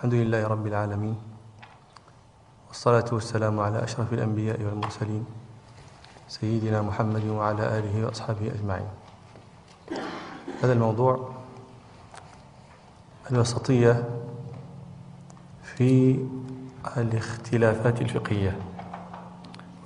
الحمد 0.00 0.14
لله 0.14 0.46
رب 0.46 0.66
العالمين 0.66 1.16
والصلاة 2.68 3.04
والسلام 3.12 3.60
على 3.60 3.84
أشرف 3.84 4.12
الأنبياء 4.12 4.62
والمرسلين 4.62 5.24
سيدنا 6.28 6.82
محمد 6.82 7.24
وعلى 7.24 7.78
آله 7.78 8.06
وأصحابه 8.06 8.46
أجمعين. 8.46 8.88
هذا 10.62 10.72
الموضوع 10.72 11.28
الوسطية 13.30 14.08
في 15.62 16.18
الاختلافات 16.96 18.00
الفقهية 18.00 18.56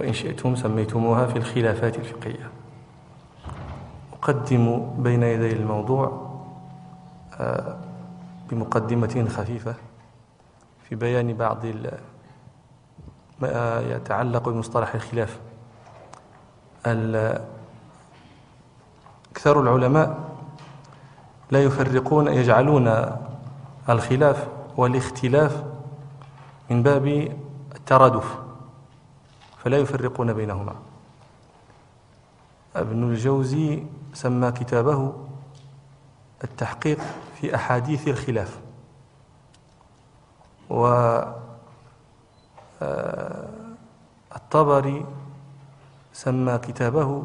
وإن 0.00 0.12
شئتم 0.12 0.56
سميتموها 0.56 1.26
في 1.26 1.36
الخلافات 1.36 1.96
الفقهية. 1.96 2.50
أقدم 4.12 4.90
بين 5.02 5.22
يدي 5.22 5.52
الموضوع 5.52 6.30
آه، 7.40 7.78
بمقدمة 8.50 9.28
خفيفة 9.28 9.74
في 10.88 10.94
بيان 10.94 11.34
بعض 11.34 11.66
ما 13.40 13.80
يتعلق 13.80 14.48
بمصطلح 14.48 14.94
الخلاف. 14.94 15.40
أكثر 19.32 19.60
العلماء 19.60 20.30
لا 21.50 21.62
يفرقون 21.62 22.28
يجعلون 22.28 23.06
الخلاف 23.88 24.48
والاختلاف 24.76 25.64
من 26.70 26.82
باب 26.82 27.06
الترادف 27.74 28.38
فلا 29.58 29.76
يفرقون 29.76 30.32
بينهما. 30.32 30.74
ابن 32.76 33.02
الجوزي 33.04 33.82
سمى 34.14 34.52
كتابه 34.52 35.12
التحقيق 36.44 36.98
في 37.40 37.54
أحاديث 37.54 38.08
الخلاف. 38.08 38.63
و 40.70 40.86
آه، 42.82 43.48
الطبري 44.36 45.06
سمى 46.12 46.58
كتابه 46.58 47.22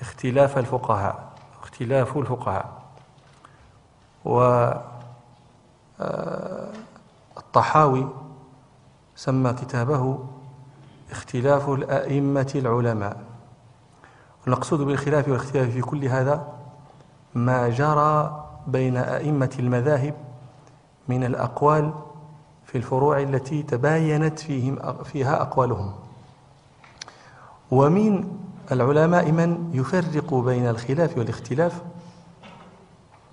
اختلاف 0.00 0.58
الفقهاء 0.58 1.32
اختلاف 1.62 2.16
الفقهاء. 2.18 2.82
و 4.24 4.40
آه، 6.00 6.68
الطحاوي 7.38 8.08
سمى 9.16 9.52
كتابه 9.52 10.18
اختلاف 11.10 11.68
الأئمة 11.68 12.52
العلماء. 12.54 13.16
المقصود 14.46 14.80
بالخلاف 14.80 15.28
والاختلاف 15.28 15.70
في 15.70 15.80
كل 15.80 16.04
هذا 16.04 16.48
ما 17.34 17.68
جرى 17.68 18.44
بين 18.66 18.96
أئمة 18.96 19.50
المذاهب 19.58 20.14
من 21.08 21.24
الأقوال 21.24 21.92
في 22.72 22.78
الفروع 22.78 23.20
التي 23.20 23.62
تباينت 23.62 24.38
فيهم 24.38 24.78
فيها 25.04 25.42
أقوالهم. 25.42 25.92
ومن 27.70 28.24
العلماء 28.72 29.32
من 29.32 29.70
يفرق 29.74 30.34
بين 30.34 30.68
الخلاف 30.68 31.18
والاختلاف 31.18 31.82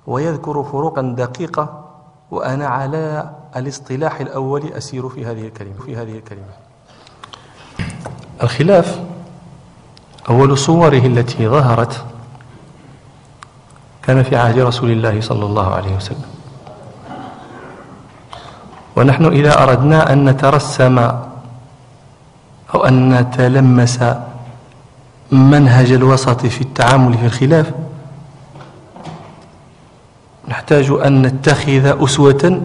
ويذكر 0.07 0.63
فروقا 0.63 1.01
دقيقة 1.01 1.85
وأنا 2.31 2.67
على 2.67 3.29
الاصطلاح 3.55 4.19
الأول 4.19 4.73
أسير 4.73 5.09
في 5.09 5.25
هذه 5.25 5.47
الكلمة 5.47 5.79
في 5.85 5.95
هذه 5.97 6.17
الكلمة. 6.17 6.53
الخلاف 8.43 9.03
أول 10.29 10.57
صوره 10.57 11.05
التي 11.05 11.47
ظهرت 11.47 12.05
كان 14.03 14.23
في 14.23 14.35
عهد 14.35 14.59
رسول 14.59 14.91
الله 14.91 15.21
صلى 15.21 15.45
الله 15.45 15.73
عليه 15.73 15.95
وسلم. 15.95 16.38
ونحن 18.99 19.25
إذا 19.25 19.63
أردنا 19.63 20.13
أن 20.13 20.29
نترسم 20.29 20.97
أو 22.75 22.79
أن 22.85 23.13
نتلمس 23.13 23.99
منهج 25.31 25.91
الوسط 25.91 26.45
في 26.45 26.61
التعامل 26.61 27.17
في 27.17 27.25
الخلاف 27.25 27.71
نحتاج 30.47 30.91
أن 30.91 31.21
نتخذ 31.21 32.03
أسوة 32.03 32.61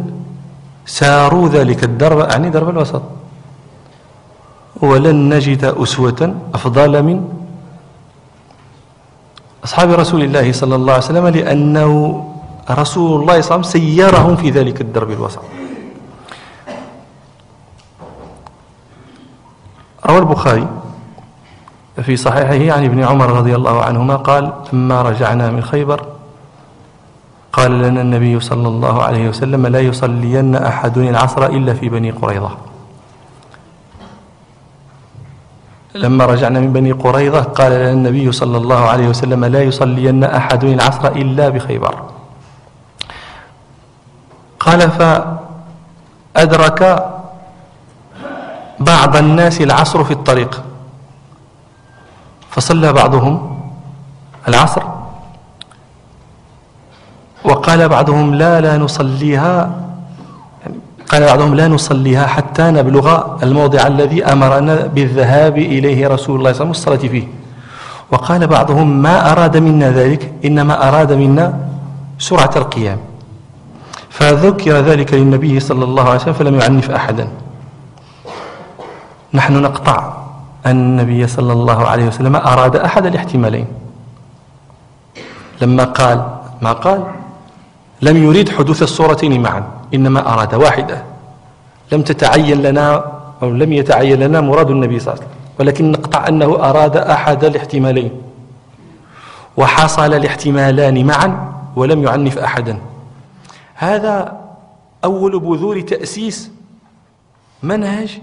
ساروا 0.86 1.48
ذلك 1.48 1.84
الدرب 1.84 2.18
أعني 2.18 2.50
درب 2.50 2.68
الوسط. 2.68 3.02
ولن 4.82 5.34
نجد 5.34 5.64
أسوة 5.64 6.34
أفضل 6.54 7.02
من 7.02 7.28
أصحاب 9.64 9.90
رسول 9.90 10.22
الله 10.22 10.52
صلى 10.52 10.74
الله 10.74 10.92
عليه 10.92 11.04
وسلم 11.04 11.26
لأنه 11.26 11.90
رسول 12.70 13.20
الله 13.20 13.40
صلى 13.40 13.56
الله 13.56 13.62
عليه 13.62 13.62
وسلم 13.62 13.62
سيرهم 13.62 14.36
في 14.36 14.50
ذلك 14.50 14.80
الدرب 14.80 15.10
الوسط. 15.10 15.63
روى 20.06 20.18
البخاري 20.18 20.68
في 22.02 22.16
صحيحه 22.16 22.76
عن 22.76 22.84
ابن 22.84 23.04
عمر 23.04 23.30
رضي 23.30 23.54
الله 23.54 23.84
عنهما 23.84 24.16
قال 24.16 24.52
لما 24.72 25.02
رجعنا 25.02 25.50
من 25.50 25.62
خيبر 25.62 26.04
قال 27.52 27.82
لنا 27.82 28.00
النبي 28.00 28.40
صلى 28.40 28.68
الله 28.68 29.02
عليه 29.02 29.28
وسلم 29.28 29.66
لا 29.66 29.80
يصلين 29.80 30.56
أحد 30.56 30.98
العصر 30.98 31.46
إلا 31.46 31.74
في 31.74 31.88
بني 31.88 32.10
قريظة. 32.10 32.50
لما 35.94 36.26
رجعنا 36.26 36.60
من 36.60 36.72
بني 36.72 36.92
قريظة 36.92 37.42
قال 37.42 37.72
لنا 37.72 37.90
النبي 37.90 38.32
صلى 38.32 38.56
الله 38.56 38.88
عليه 38.88 39.08
وسلم 39.08 39.44
لا 39.44 39.62
يصلين 39.62 40.24
أحد 40.24 40.64
العصر 40.64 41.08
إلا 41.08 41.48
بخيبر. 41.48 41.94
قال 44.60 44.90
فأدرك 46.34 47.13
بعض 48.80 49.16
الناس 49.16 49.60
العصر 49.60 50.04
في 50.04 50.10
الطريق. 50.10 50.62
فصلى 52.50 52.92
بعضهم 52.92 53.60
العصر 54.48 54.82
وقال 57.44 57.88
بعضهم 57.88 58.34
لا 58.34 58.60
لا 58.60 58.78
نصليها 58.78 59.70
قال 61.08 61.24
بعضهم 61.24 61.54
لا 61.54 61.68
نصليها 61.68 62.26
حتى 62.26 62.62
نبلغ 62.62 63.36
الموضع 63.42 63.86
الذي 63.86 64.24
أمرنا 64.24 64.86
بالذهاب 64.86 65.58
إليه 65.58 66.08
رسول 66.08 66.38
الله 66.38 66.52
صلى 66.52 66.62
الله 66.62 66.70
عليه 66.70 66.70
وسلم 66.70 66.70
الصلاة 66.70 66.96
فيه. 66.96 67.26
وقال 68.10 68.46
بعضهم 68.46 69.02
ما 69.02 69.32
أراد 69.32 69.56
منا 69.56 69.90
ذلك 69.90 70.32
إنما 70.44 70.88
أراد 70.88 71.12
منا 71.12 71.58
سرعة 72.18 72.50
القيام. 72.56 72.98
فذكر 74.10 74.72
ذلك 74.72 75.14
للنبي 75.14 75.60
صلى 75.60 75.84
الله 75.84 76.04
عليه 76.08 76.20
وسلم 76.20 76.32
فلم 76.32 76.60
يعنف 76.60 76.90
أحدا. 76.90 77.28
نحن 79.34 79.62
نقطع 79.62 80.16
أن 80.66 80.70
النبي 80.70 81.26
صلى 81.26 81.52
الله 81.52 81.86
عليه 81.86 82.06
وسلم 82.06 82.36
أراد 82.36 82.76
أحد 82.76 83.06
الاحتمالين. 83.06 83.66
لما 85.62 85.84
قال 85.84 86.38
ما 86.62 86.72
قال؟ 86.72 87.04
لم 88.02 88.16
يريد 88.16 88.48
حدوث 88.48 88.82
الصورتين 88.82 89.42
معا 89.42 89.64
إنما 89.94 90.32
أراد 90.32 90.54
واحدة. 90.54 91.02
لم 91.92 92.02
تتعين 92.02 92.62
لنا 92.62 93.12
أو 93.42 93.50
لم 93.50 93.72
يتعين 93.72 94.20
لنا 94.20 94.40
مراد 94.40 94.70
النبي 94.70 94.98
صلى 94.98 95.12
الله 95.12 95.24
عليه 95.24 95.30
وسلم 95.30 95.44
ولكن 95.58 95.92
نقطع 95.92 96.28
أنه 96.28 96.54
أراد 96.70 96.96
أحد 96.96 97.44
الاحتمالين. 97.44 98.12
وحصل 99.56 100.14
الاحتمالان 100.14 101.06
معا 101.06 101.52
ولم 101.76 102.02
يعنف 102.02 102.38
أحدا. 102.38 102.78
هذا 103.74 104.40
أول 105.04 105.40
بذور 105.40 105.80
تأسيس 105.80 106.50
منهج 107.62 108.18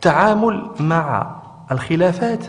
التعامل 0.00 0.70
مع 0.80 1.36
الخلافات 1.70 2.44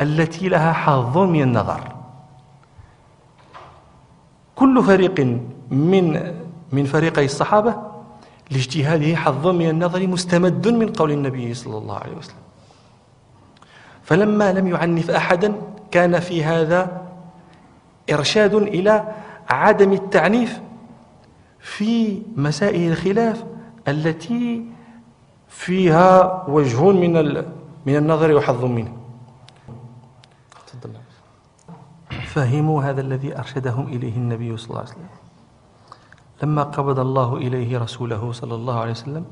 التي 0.00 0.48
لها 0.48 0.72
حظ 0.72 1.18
من 1.18 1.42
النظر. 1.42 1.80
كل 4.56 4.82
فريق 4.82 5.20
من 5.70 6.34
من 6.72 6.84
فريقي 6.84 7.24
الصحابة 7.24 7.76
لاجتهاده 8.50 9.16
حظ 9.16 9.46
من 9.46 9.68
النظر 9.68 10.06
مستمد 10.06 10.68
من 10.68 10.92
قول 10.92 11.12
النبي 11.12 11.54
صلى 11.54 11.78
الله 11.78 11.98
عليه 11.98 12.16
وسلم. 12.16 12.42
فلما 14.02 14.52
لم 14.52 14.66
يعنف 14.66 15.10
أحدا 15.10 15.54
كان 15.90 16.20
في 16.20 16.44
هذا 16.44 17.02
إرشاد 18.12 18.54
إلى 18.54 19.14
عدم 19.48 19.92
التعنيف 19.92 20.60
في 21.60 22.22
مسائل 22.36 22.92
الخلاف 22.92 23.44
التي 23.88 24.77
فيها 25.48 26.44
وجه 26.48 26.90
من 26.90 27.12
من 27.86 27.96
النظر 27.96 28.34
وحظ 28.34 28.64
منه. 28.64 28.92
فهموا 32.26 32.82
هذا 32.82 33.00
الذي 33.00 33.38
أرشدهم 33.38 33.86
إليه 33.86 34.16
النبي 34.16 34.56
صلى 34.56 34.70
الله 34.70 34.80
عليه 34.80 34.90
وسلم. 34.90 35.08
لما 36.42 36.62
قبض 36.62 36.98
الله 36.98 37.36
إليه 37.36 37.78
رسوله 37.78 38.32
صلى 38.32 38.54
الله 38.54 38.80
عليه 38.80 38.90
وسلم 38.90 39.24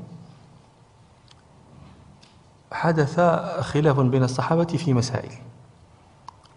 حدث 2.71 3.19
خلاف 3.59 3.99
بين 3.99 4.23
الصحابة 4.23 4.63
في 4.63 4.93
مسائل 4.93 5.31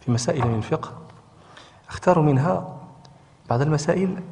في 0.01 0.11
مسائل 0.11 0.47
من 0.47 0.55
الفقه. 0.55 0.93
اختاروا 1.89 2.25
منها 2.25 2.77
بعض 3.51 3.61
المسائل 3.61 4.23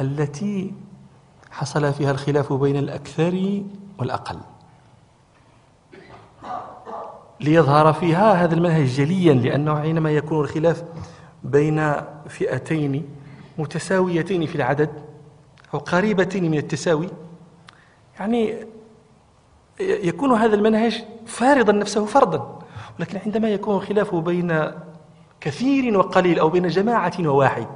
التي 0.00 0.74
حصل 1.50 1.92
فيها 1.92 2.10
الخلاف 2.10 2.52
بين 2.52 2.76
الأكثر 2.76 3.62
والأقل. 3.98 4.38
ليظهر 7.42 7.92
فيها 7.92 8.32
هذا 8.32 8.54
المنهج 8.54 8.86
جليا 8.86 9.34
لأنه 9.34 9.80
حينما 9.80 10.10
يكون 10.10 10.40
الخلاف 10.40 10.84
بين 11.44 11.92
فئتين 12.28 13.08
متساويتين 13.58 14.46
في 14.46 14.54
العدد 14.56 14.90
أو 15.74 15.78
قريبتين 15.78 16.50
من 16.50 16.58
التساوي 16.58 17.08
يعني 18.20 18.54
يكون 19.80 20.32
هذا 20.32 20.54
المنهج 20.54 21.04
فارضا 21.26 21.72
نفسه 21.72 22.04
فرضا. 22.04 22.58
ولكن 22.98 23.18
عندما 23.26 23.48
يكون 23.48 23.76
الخلاف 23.76 24.14
بين 24.14 24.72
كثير 25.40 25.98
وقليل 25.98 26.38
أو 26.38 26.48
بين 26.48 26.68
جماعة 26.68 27.12
وواحد 27.20 27.66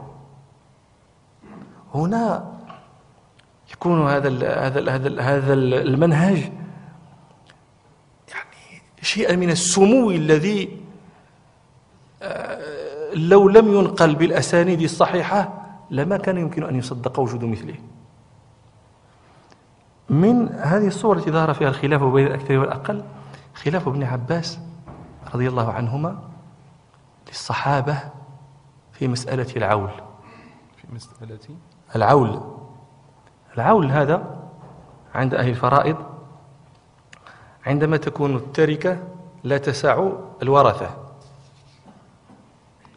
هنا 1.95 2.53
يكون 3.73 4.09
هذا 4.09 4.29
هذا 4.67 4.91
هذا 4.91 5.21
هذا 5.21 5.55
المنهج 5.55 6.53
شيئا 9.07 9.37
من 9.37 9.51
السمو 9.51 10.11
الذي 10.11 10.81
آه، 12.23 13.15
لو 13.15 13.49
لم 13.49 13.75
ينقل 13.75 14.15
بالأسانيد 14.15 14.83
الصحيحة 14.83 15.67
لما 15.91 16.17
كان 16.17 16.39
يمكن 16.39 16.65
أن 16.65 16.77
يصدق 16.77 17.21
وجود 17.21 17.45
مثله. 17.45 17.75
من 20.11 20.49
هذه 20.49 20.87
الصور 20.87 21.17
التي 21.17 21.31
ظهر 21.31 21.55
فيها 21.55 21.69
الخلاف 21.69 22.03
بين 22.03 22.27
الاكثر 22.27 22.59
والأقل 22.59 23.05
خلاف 23.55 23.89
ابن 23.89 24.03
عباس 24.03 24.59
رضي 25.35 25.49
الله 25.49 25.73
عنهما 25.73 26.19
للصحابة 27.29 27.99
في 28.93 29.09
مسألة 29.09 29.57
العول. 29.57 29.91
في 30.77 30.87
مسألة؟ 30.95 31.57
العول. 31.97 32.41
العول 33.55 33.91
هذا 33.91 34.41
عند 35.15 35.35
أهل 35.35 35.49
الفرائض 35.49 36.16
عندما 37.67 37.97
تكون 37.97 38.37
التركة 38.37 38.99
لا 39.45 39.59
تسع 39.59 40.09
الورثة. 40.43 40.91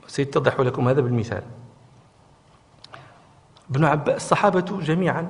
سيتضح 0.08 0.60
لكم 0.60 0.88
هذا 0.88 1.02
بالمثال. 1.02 1.44
ابن 3.70 3.86
عباس 3.86 4.16
الصحابة 4.16 4.62
جميعا 4.62 5.30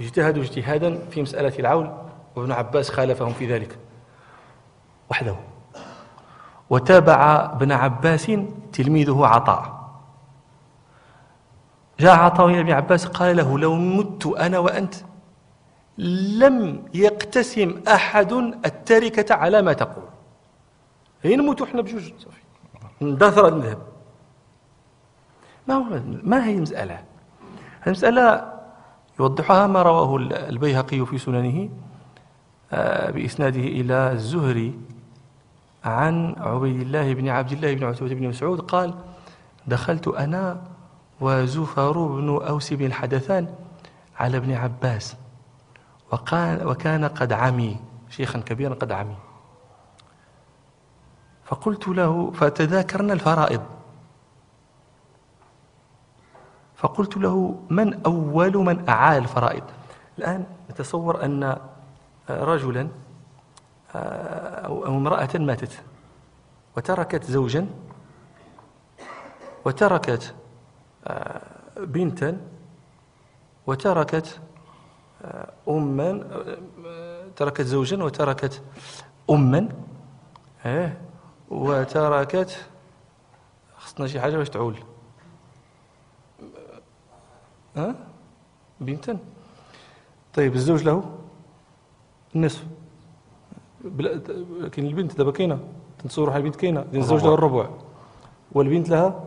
اجتهدوا 0.00 0.42
اجتهادا 0.42 0.98
في 1.10 1.22
مسألة 1.22 1.58
العول 1.58 1.90
وابن 2.36 2.52
عباس 2.52 2.90
خالفهم 2.90 3.32
في 3.32 3.52
ذلك 3.54 3.78
وحده. 5.10 5.36
وتابع 6.70 7.50
ابن 7.52 7.72
عباس 7.72 8.32
تلميذه 8.72 9.26
عطاء. 9.26 9.80
جاء 12.00 12.16
عطاء 12.16 12.48
إلى 12.48 12.60
ابن 12.60 12.72
عباس 12.72 13.06
قال 13.06 13.36
له 13.36 13.58
لو 13.58 13.74
مت 13.74 14.26
أنا 14.26 14.58
وأنت 14.58 14.94
لم 15.98 16.82
يقتسم 16.94 17.80
أحد 17.88 18.32
التركة 18.32 19.34
على 19.34 19.62
ما 19.62 19.72
تقول. 19.72 20.04
هي 21.22 21.36
نموتوا 21.36 21.66
إحنا 21.66 21.82
بجوج 21.82 22.12
صافي. 22.18 22.40
ندثر 23.02 23.54
نذهب 23.54 23.78
ما 25.68 25.74
هو 25.74 26.00
ما 26.22 26.46
هي 26.46 26.54
المسألة؟ 26.54 27.04
المسألة 27.86 28.52
يوضحها 29.20 29.66
ما 29.66 29.82
رواه 29.82 30.16
البيهقي 30.16 31.06
في 31.06 31.18
سننه 31.18 31.68
آه، 32.72 33.10
بإسناده 33.10 33.60
إلى 33.60 34.12
الزهري 34.12 34.78
عن 35.84 36.34
عبيد 36.38 36.80
الله 36.80 37.14
بن 37.14 37.28
عبد 37.28 37.52
الله 37.52 37.74
بن 37.74 37.84
عتبة 37.84 38.14
بن 38.14 38.28
مسعود 38.28 38.60
قال 38.60 38.94
دخلت 39.66 40.08
أنا 40.08 40.62
وزفر 41.20 41.92
بن 41.92 42.28
أوس 42.28 42.72
بن 42.72 42.86
الحدثان 42.86 43.48
على 44.18 44.36
ابن 44.36 44.52
عباس 44.52 45.16
وكان, 46.12 46.66
وكان 46.66 47.04
قد 47.04 47.32
عمي. 47.32 47.76
شيخا 48.08 48.38
كبيرا 48.38 48.74
قد 48.74 48.92
عمي. 48.92 49.16
فقلت 51.44 51.88
له 51.88 52.30
فتذاكرنا 52.30 53.12
الفرائض. 53.12 53.62
فقلت 56.76 57.16
له 57.16 57.62
من 57.70 58.02
أول 58.06 58.56
من 58.56 58.88
أعال 58.88 59.22
الفرائض؟ 59.22 59.64
الآن 60.18 60.46
نتصور 60.70 61.24
أن 61.24 61.56
رجلا 62.30 62.88
أو 63.94 64.86
امرأة 64.86 65.28
ماتت. 65.34 65.82
وتركت 66.76 67.24
زوجا. 67.24 67.66
وتركت 69.64 70.34
بنتا. 71.76 72.40
وتركت 73.66 74.26
آه، 74.26 74.49
أما 75.68 76.26
تركت 77.36 77.62
زوجا 77.62 78.04
وتركت 78.04 78.62
أما 79.30 79.68
إيه 80.66 81.00
وتركت 81.50 82.66
خصنا 83.76 84.06
شي 84.06 84.20
حاجة 84.20 84.36
باش 84.36 84.50
تعول. 84.50 84.76
ها؟ 87.76 87.94
بنتا. 88.80 89.18
طيب 90.34 90.54
الزوج 90.54 90.82
له 90.82 91.18
النصف 92.34 92.64
لكن 94.60 94.86
البنت 94.86 95.18
دابا 95.18 95.30
كاينة 95.32 95.58
تنتصور 95.98 96.36
البنت 96.36 96.56
كاينة. 96.56 96.86
الزوج 96.94 97.24
له 97.24 97.34
الربع. 97.34 97.68
والبنت 98.52 98.88
لها 98.88 99.24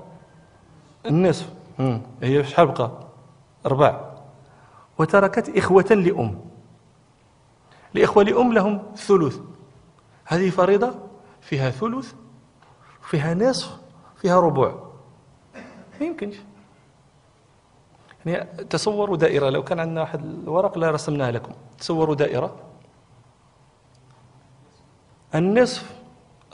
النصف 1.05 1.53
هي 2.21 2.43
شحال 2.43 2.67
بقى؟ 2.67 2.91
أربع 3.65 4.12
وتركت 4.97 5.57
إخوة 5.57 5.83
لأم. 5.83 6.41
الإخوة 7.95 8.23
لأم 8.23 8.53
لهم 8.53 8.83
ثلث. 8.95 9.39
هذه 10.25 10.49
فريضة 10.49 10.95
فيها 11.41 11.69
ثلث 11.69 12.13
فيها 13.01 13.33
نصف 13.33 13.77
فيها 14.17 14.39
ربع. 14.39 14.75
ما 15.99 16.05
يمكنش. 16.05 16.35
يعني 18.25 18.63
تصوروا 18.63 19.17
دائرة 19.17 19.49
لو 19.49 19.63
كان 19.63 19.79
عندنا 19.79 20.01
واحد 20.01 20.25
الورق 20.25 20.77
لا 20.77 20.91
رسمناها 20.91 21.31
لكم. 21.31 21.51
تصوروا 21.79 22.15
دائرة. 22.15 22.55
النصف 25.35 25.95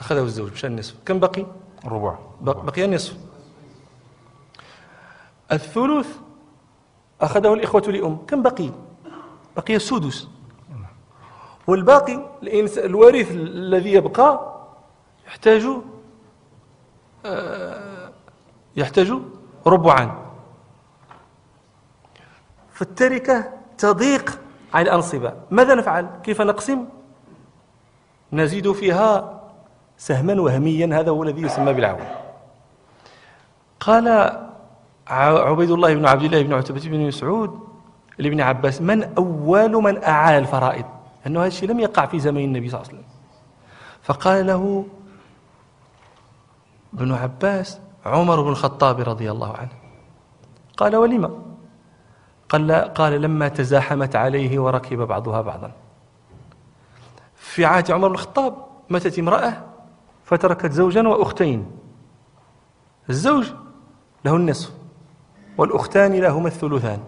أخذه 0.00 0.22
الزوج 0.22 0.52
مش 0.52 0.64
النصف. 0.64 0.94
كم 1.06 1.18
بقي؟ 1.18 1.46
الربع 1.84 2.18
بقي 2.40 2.84
النصف 2.84 3.16
الثلث 5.52 6.18
أخذه 7.20 7.54
الإخوة 7.54 7.82
لأم. 7.82 8.18
كم 8.26 8.42
بقي؟ 8.42 8.70
بقي 9.56 9.76
السدس. 9.76 10.28
والباقي 11.66 12.26
الوارث 12.78 13.30
الذي 13.30 13.92
يبقى 13.92 14.56
يحتاج 15.26 15.66
آه، 17.26 18.10
يحتاج 18.76 19.12
ربعان 19.66 20.12
فالتركة 22.72 23.52
تضيق 23.78 24.40
على 24.74 24.82
الأنصبة. 24.82 25.32
ماذا 25.50 25.74
نفعل؟ 25.74 26.10
كيف 26.22 26.40
نقسم؟ 26.40 26.86
نزيد 28.32 28.72
فيها 28.72 29.40
سهما 29.98 30.40
وهميا. 30.40 31.00
هذا 31.00 31.10
هو 31.10 31.22
الذي 31.22 31.42
يسمى 31.42 31.72
بالعون. 31.72 32.06
قال 33.80 34.36
عبيد 35.10 35.70
الله 35.70 35.94
بن 35.94 36.06
عبد 36.06 36.22
الله 36.22 36.42
بن 36.42 36.52
عتبة 36.52 36.80
بن 36.80 37.06
مسعود 37.06 37.60
لابن 38.18 38.40
عباس 38.40 38.82
من 38.82 39.02
أول 39.02 39.72
من 39.72 40.04
أعال 40.04 40.42
الفرائض؟ 40.42 40.84
أنه 41.26 41.40
هذا 41.40 41.46
الشيء 41.46 41.70
لم 41.70 41.80
يقع 41.80 42.06
في 42.06 42.20
زمن 42.20 42.44
النبي 42.44 42.68
صلى 42.68 42.80
الله 42.80 42.88
عليه 42.88 42.98
وسلم. 42.98 43.10
فقال 44.02 44.46
له 44.46 44.86
ابن 46.94 47.12
عباس 47.12 47.80
عمر 48.06 48.42
بن 48.42 48.48
الخطاب 48.48 49.00
رضي 49.00 49.30
الله 49.30 49.56
عنه. 49.56 49.72
قال 50.76 50.96
ولما 50.96 51.30
قال, 52.48 52.72
قال 52.72 53.22
لما 53.22 53.48
تزاحمت 53.48 54.16
عليه 54.16 54.58
وركب 54.58 54.98
بعضها 54.98 55.40
بعضا. 55.40 55.72
في 57.34 57.64
عهد 57.64 57.90
عمر 57.90 58.08
بن 58.08 58.14
الخطاب 58.14 58.54
ماتت 58.88 59.18
امرأة 59.18 59.52
فتركت 60.24 60.72
زوجا 60.72 61.08
وأختين. 61.08 61.70
الزوج 63.10 63.52
له 64.24 64.36
النصف. 64.36 64.79
والأختان 65.58 66.12
لهما 66.12 66.48
الثلثان. 66.48 67.00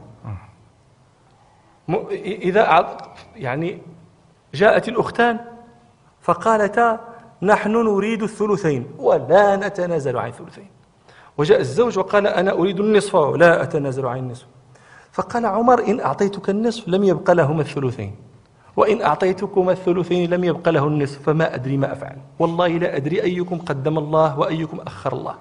إذا 2.23 2.87
يعني 3.37 3.79
جاءت 4.55 4.89
الأختان 4.89 5.41
فقالتا 6.21 7.01
نحن 7.43 7.71
نريد 7.71 8.23
الثلثين 8.23 8.87
ولا 8.99 9.57
نتنازل 9.57 10.17
عن 10.19 10.29
الثلثين. 10.29 10.67
وجاء 11.39 11.61
الزوج 11.61 11.99
وقال 11.99 12.27
أنا 12.27 12.53
أريد 12.53 12.81
النصف 12.81 13.15
ولا 13.15 13.63
أتنازل 13.63 14.07
عن 14.07 14.19
النصف. 14.19 14.47
فقال 15.13 15.47
عمر 15.47 15.87
إن 15.87 16.01
أعطيتك 16.01 16.51
النصف 16.51 16.89
لم 16.89 17.05
يبق 17.05 17.31
لهما 17.31 17.63
الثلثين. 17.63 18.15
وإن 18.77 19.03
أعطيتكما 19.03 19.73
الثلثين 19.73 20.31
لم 20.31 20.45
يبق 20.45 20.69
له 20.69 20.87
النصف 20.87 21.23
فما 21.23 21.55
أدري 21.55 21.77
ما 21.77 21.93
أفعل. 21.93 22.17
والله 22.39 22.69
لا 22.69 22.97
أدري 22.97 23.23
أيكم 23.23 23.59
قدم 23.59 23.99
الله 23.99 24.39
وأيكم 24.39 24.81
أخر 24.81 25.13
الله. 25.13 25.35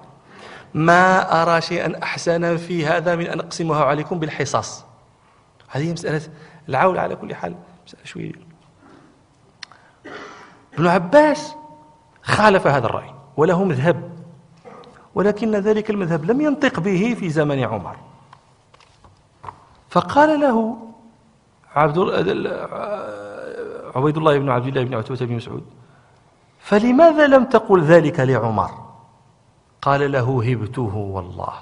ما 0.74 1.42
أرى 1.42 1.60
شيئا 1.60 2.02
أحسن 2.02 2.56
في 2.56 2.86
هذا 2.86 3.16
من 3.16 3.26
أن 3.26 3.40
أقسمها 3.40 3.84
عليكم 3.84 4.18
بالحصاص 4.18 4.84
هذه 5.68 5.92
مسألة 5.92 6.22
العول 6.68 6.98
على 6.98 7.16
كل 7.16 7.34
حال 7.34 7.54
مسألة 7.86 8.04
شوية. 8.04 8.32
ابن 10.74 10.86
عباس 10.86 11.54
خالف 12.22 12.66
هذا 12.66 12.86
الرأي 12.86 13.14
وله 13.36 13.64
مذهب 13.64 14.12
ولكن 15.14 15.54
ذلك 15.56 15.90
المذهب 15.90 16.24
لم 16.24 16.40
ينطق 16.40 16.80
به 16.80 17.16
في 17.20 17.30
زمن 17.30 17.64
عمر. 17.64 17.96
فقال 19.90 20.40
له 20.40 20.76
عبد 21.74 21.98
عبيد 23.96 24.16
الله 24.16 24.38
بن 24.38 24.48
عبد 24.48 24.66
الله 24.66 24.84
بن 24.84 24.94
عتبة 24.94 25.26
بن 25.26 25.36
مسعود 25.36 25.64
فلماذا 26.60 27.26
لم 27.26 27.44
تقل 27.44 27.84
ذلك 27.84 28.20
لعمر؟ 28.20 28.81
قال 29.82 30.12
له 30.12 30.52
هبته 30.52 30.96
والله. 30.96 31.54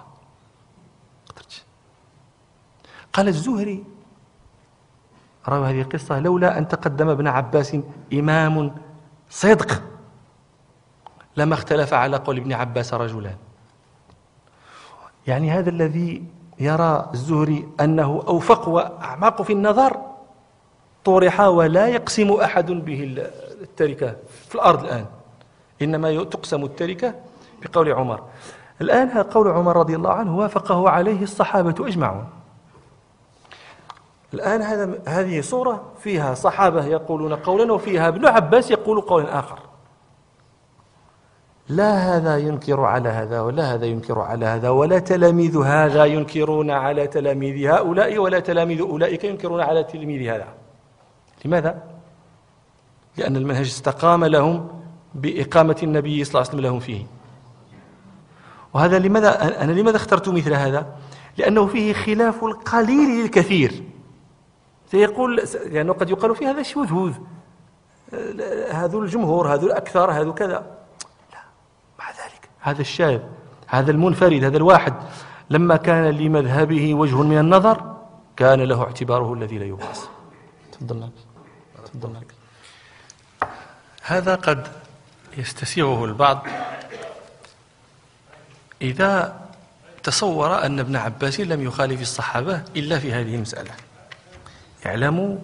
قال 3.13 3.29
الزهري 3.29 3.85
روى 5.49 5.71
هذه 5.71 5.81
القصة 5.81 6.21
لولا 6.21 6.59
أن 6.59 6.69
تقدم 6.69 7.09
ابن 7.09 7.27
عباس 7.27 7.77
إمام 8.13 8.75
صدق 9.31 9.83
لما 11.37 11.55
اختلف 11.55 11.95
على 11.95 12.17
قول 12.17 12.37
ابن 12.37 12.53
عباس 12.53 12.95
رجلان. 12.95 13.37
يعني 15.27 15.51
هذا 15.51 15.71
الذي 15.71 16.25
يرى 16.61 17.11
الزهري 17.15 17.69
أنه 17.81 18.25
أوفق 18.29 18.69
وأعمق 18.69 19.43
في 19.43 19.53
النظر 19.53 20.01
طرح 21.05 21.41
ولا 21.41 21.89
يقسم 21.89 22.33
أحد 22.33 22.71
به 22.71 23.05
التركة 23.61 24.17
في 24.49 24.55
الأرض 24.55 24.85
الآن. 24.85 25.07
إنما 25.83 26.25
تقسم 26.25 26.65
التركة 26.65 27.15
بقول 27.63 27.93
عمر. 27.93 28.23
الآن 28.81 29.09
قول 29.09 29.49
عمر 29.49 29.77
رضي 29.77 29.97
الله 29.97 30.13
عنه 30.13 30.39
وافقه 30.39 30.89
عليه 30.89 31.23
الصحابة 31.23 31.87
أجمعون. 31.87 32.29
الآن 34.35 34.63
هذا 34.63 34.99
هذه 35.09 35.41
صورة 35.41 35.83
فيها 35.99 36.35
صحابة 36.35 36.85
يقولون 36.85 37.35
قولا 37.35 37.73
وفيها 37.73 38.09
ابن 38.09 38.27
عباس 38.27 38.71
يقول 38.71 39.01
قولا 39.01 39.39
آخر. 39.39 39.59
لا 41.69 42.17
هذا 42.17 42.39
ينكر 42.39 42.81
على 42.81 43.09
هذا 43.09 43.41
ولا 43.41 43.75
هذا 43.75 43.87
ينكر 43.87 44.19
على 44.21 44.47
هذا 44.47 44.69
ولا 44.69 44.99
تلاميذ 44.99 45.59
هذا 45.59 46.05
ينكرون 46.05 46.71
على 46.71 47.07
تلاميذ 47.07 47.67
هؤلاء 47.67 48.19
ولا 48.19 48.41
تلاميذ 48.41 48.81
أولئك 48.81 49.25
ينكرون 49.25 49.61
على 49.61 49.85
تلميذ 49.85 50.31
هذا. 50.31 50.49
لماذا؟ 51.45 51.83
لأن 53.17 53.37
المنهج 53.37 53.67
استقام 53.67 54.25
لهم 54.25 54.69
بإقامة 55.15 55.77
النبي 55.83 56.25
صلى 56.25 56.31
الله 56.31 56.41
عليه 56.41 56.51
وسلم 56.51 56.61
لهم 56.61 56.81
فيه. 56.81 57.07
وهذا 58.75 58.99
لماذا 58.99 59.63
أنا 59.65 59.73
لماذا 59.73 59.97
اخترت 59.97 60.29
مثل 60.29 60.55
هذا؟ 60.55 60.87
لأنه 61.39 61.67
فيه 61.67 61.93
خلاف 61.93 62.45
القليل 62.45 63.23
للكثير. 63.23 63.83
سيقول 64.91 65.43
لأنه 65.67 65.93
قد 65.93 66.11
يقال 66.11 66.37
في 66.37 66.47
هذا 66.47 66.63
شذوذ. 66.63 67.13
هذو 68.71 69.03
الجمهور 69.03 69.55
هذو 69.55 69.67
الأكثر 69.67 70.11
هذو 70.11 70.35
كذا. 70.35 70.79
لا 71.33 71.39
مع 71.99 72.11
ذلك. 72.11 72.49
هذا 72.61 72.81
الشاذ 72.81 73.21
هذا 73.67 73.91
المنفرد 73.91 74.45
هذا 74.45 74.57
الواحد. 74.57 74.95
لما 75.51 75.77
كان 75.77 76.05
لمذهبه 76.05 76.95
وجه 76.95 77.23
من 77.23 77.39
النظر 77.39 77.97
كان 78.37 78.61
له 78.61 78.83
اعتباره 78.83 79.35
الذي 79.35 79.59
لا 79.59 79.65
يقاس. 79.65 80.09
تفضل 80.73 81.09
تفضل 81.85 82.17
هذا 84.03 84.35
قد 84.35 84.67
يستسيغه 85.39 86.05
البعض. 86.05 86.47
إذا 88.83 89.41
تصور 90.03 90.67
أن 90.67 90.79
ابن 90.79 90.97
عباس 90.97 91.41
لم 91.41 91.63
يخالف 91.63 92.01
الصحابة 92.01 92.63
إلا 92.77 92.99
في 92.99 93.13
هذه 93.13 93.35
المسألة. 93.35 93.71
اعلموا 94.87 95.39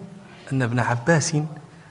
أن 0.51 0.61
ابن 0.61 0.79
عباس 0.79 1.37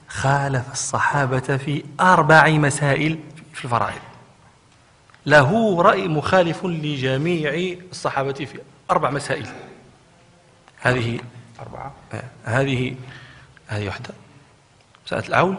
خالف 0.07 0.71
الصحابة 0.71 1.57
في 1.57 1.83
أربع 1.99 2.49
مسائل 2.49 3.19
في 3.53 3.65
الفرائض. 3.65 4.01
له 5.25 5.81
رأي 5.81 6.07
مخالف 6.07 6.65
لجميع 6.65 7.77
الصحابة 7.91 8.33
في 8.33 8.59
أربع 8.91 9.09
مسائل. 9.11 9.47
هذه 10.79 11.19
أربعة. 11.59 11.93
هذه 12.43 12.95
هذه 13.67 13.85
واحدة 13.85 14.09
مسألة 15.05 15.27
العول 15.27 15.55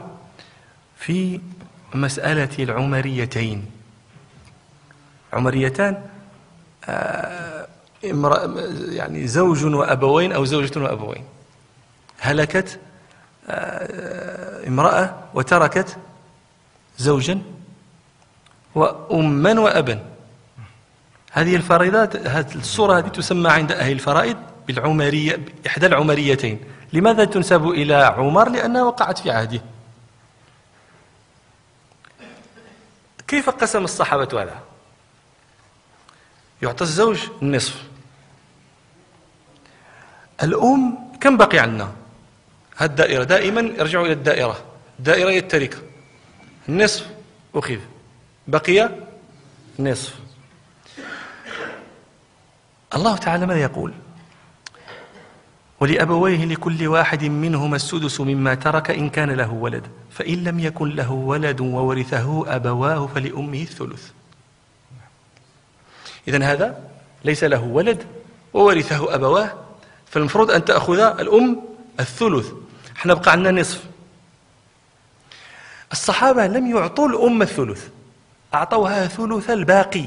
في 0.96 1.40
مسألة 1.94 2.64
العمريتين. 2.64 3.77
عمريتان 5.32 6.02
آه، 6.84 7.66
يعني 8.88 9.26
زوج 9.26 9.64
وأبوين 9.64 10.32
أو 10.32 10.44
زوجة 10.44 10.80
وأبوين. 10.80 11.24
هلكت 12.20 12.80
آه، 13.48 14.68
امرأة 14.68 15.14
وتركت 15.34 15.96
زوجا 16.98 17.42
وأما 18.74 19.60
وأبا. 19.60 20.04
هذه 21.32 21.56
الفريضات 21.56 22.16
هذه 22.16 22.54
الصورة 22.54 22.98
هذه 22.98 23.08
تسمى 23.08 23.50
عند 23.50 23.72
أهل 23.72 23.92
الفرائض 23.92 24.36
بالعمرية 24.66 25.40
إحدى 25.66 25.86
العمريتين. 25.86 26.60
لماذا 26.92 27.24
تنسب 27.24 27.68
إلى 27.68 27.94
عمر؟ 27.94 28.48
لأنها 28.48 28.82
وقعت 28.82 29.18
في 29.18 29.30
عهده. 29.30 29.60
كيف 33.28 33.50
قسم 33.50 33.84
الصحابة 33.84 34.28
هذا؟ 34.42 34.67
يعطى 36.62 36.84
الزوج 36.84 37.18
النصف. 37.42 37.82
الأم 40.42 40.98
كم 41.20 41.36
بقي 41.36 41.58
عندنا؟ 41.58 41.92
الدائرة 42.82 43.24
دائما 43.24 43.60
يرجع 43.60 44.00
إلى 44.00 44.12
الدائرة. 44.12 44.64
الدائرة 44.98 45.30
هي 45.30 45.38
التركة. 45.38 45.78
النصف 46.68 47.06
أخذ. 47.54 47.78
بقي 48.48 48.90
نصف. 49.78 50.14
الله 52.94 53.16
تعالى 53.16 53.46
ماذا 53.46 53.60
يقول؟ 53.60 53.92
ولأبويه 55.80 56.44
لكل 56.44 56.88
واحد 56.88 57.24
منهما 57.24 57.76
السدس 57.76 58.20
مما 58.20 58.54
ترك 58.54 58.90
إن 58.90 59.10
كان 59.10 59.30
له 59.30 59.52
ولد. 59.52 59.86
فإن 60.10 60.44
لم 60.44 60.60
يكن 60.60 60.88
له 60.88 61.12
ولد 61.12 61.60
وورثه 61.60 62.56
أبواه 62.56 63.06
فلأمه 63.06 63.62
الثلث. 63.62 64.10
إذن 66.28 66.42
هذا 66.42 66.80
ليس 67.24 67.44
له 67.44 67.64
ولد 67.64 68.04
وورثه 68.54 69.14
أبواه 69.14 69.52
فالمفروض 70.06 70.50
أن 70.50 70.64
تأخذ 70.64 70.98
الأم 70.98 71.62
الثلث. 72.00 72.46
إحنا 72.96 73.14
بقى 73.14 73.32
عندنا 73.32 73.60
نصف. 73.60 73.84
الصحابة 75.92 76.46
لم 76.46 76.76
يعطوا 76.76 77.08
الأمة 77.08 77.44
الثلث 77.44 77.88
أعطوها 78.54 79.06
ثلث 79.06 79.50
الباقي. 79.50 80.04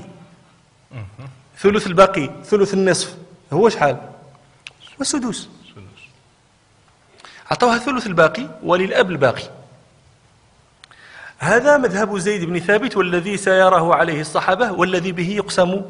ثلث 1.57 1.87
الباقي 1.87 2.29
ثلث 2.45 2.73
النصف. 2.73 3.15
هو 3.53 3.69
شحال؟ 3.69 3.97
والسدس 4.99 5.49
أعطوها 7.51 7.77
ثلث 7.77 8.07
الباقي 8.07 8.47
وللأب 8.63 9.11
الباقي. 9.11 9.43
هذا 11.39 11.77
مذهب 11.77 12.17
زيد 12.17 12.43
بن 12.43 12.59
ثابت 12.59 12.97
والذي 12.97 13.37
سيراه 13.37 13.95
عليه 13.95 14.21
الصحابة 14.21 14.71
والذي 14.71 15.11
به 15.11 15.29
يقسم 15.29 15.81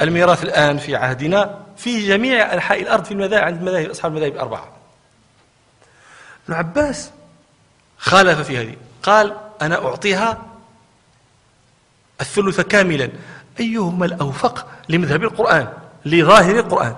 الميراث 0.00 0.44
الآن 0.44 0.78
في 0.78 0.96
عهدنا 0.96 1.58
في 1.76 2.08
جميع 2.08 2.54
أنحاء 2.54 2.82
الأرض 2.82 3.04
في 3.04 3.12
المذاهب 3.12 3.44
عند 3.44 3.56
المذاهب 3.56 3.90
أصحاب 3.90 4.12
المذاهب 4.12 4.32
الأربعة. 4.32 4.68
ابن 6.48 6.58
عباس 6.58 7.10
خالف 7.98 8.40
في 8.40 8.58
هذه 8.58 8.76
قال 9.02 9.36
أنا 9.62 9.86
أعطيها 9.86 10.42
الثلث 12.20 12.60
كاملا. 12.60 13.10
أيهما 13.60 14.06
الأوفق 14.06 14.66
لمذهب 14.88 15.22
القرآن 15.22 15.72
لظاهر 16.04 16.58
القرآن؟ 16.58 16.96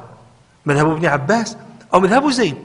مذهب 0.66 0.90
ابن 0.90 1.06
عباس 1.06 1.56
أو 1.94 2.00
مذهب 2.00 2.30
زيد؟ 2.30 2.56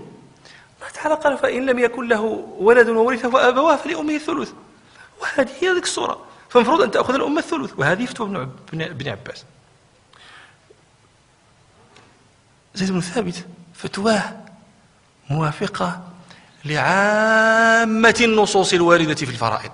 الله 0.77 0.89
تعالى 0.94 1.15
قال 1.15 1.38
فإن 1.38 1.65
لم 1.65 1.79
يكن 1.79 2.08
له 2.08 2.22
ولد 2.60 2.89
وورثه 2.89 3.29
فأبواه 3.29 3.75
فلأمه 3.75 4.15
الثلث. 4.15 4.51
وهذه 5.22 5.50
هي 5.62 5.74
ذيك 5.74 5.84
الصورة. 5.84 6.22
فالمفروض 6.50 6.82
أن 6.82 6.91
تأخذ 6.91 7.13
الأمة 7.13 7.39
الثلث. 7.39 7.72
وهذه 7.77 8.06
فتوى 8.06 8.50
ابن 8.74 9.08
عباس. 9.10 9.46
زيد 12.77 12.91
بن 12.91 13.01
ثابت 13.01 13.46
فتواه 13.74 14.38
موافقة 15.29 16.01
لعامة 16.65 18.15
النصوص 18.22 18.74
الواردة 18.74 19.15
في 19.15 19.31
الفرائض. 19.31 19.72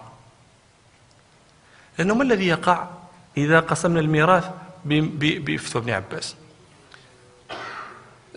لأنه 1.97 2.15
ما 2.15 2.23
الذي 2.23 2.47
يقع 2.47 2.87
إذا 3.37 3.59
قسمنا 3.59 3.99
الميراث 3.99 4.49
بفتوى 4.85 5.81
ابن 5.81 5.89
عباس؟ 5.89 6.35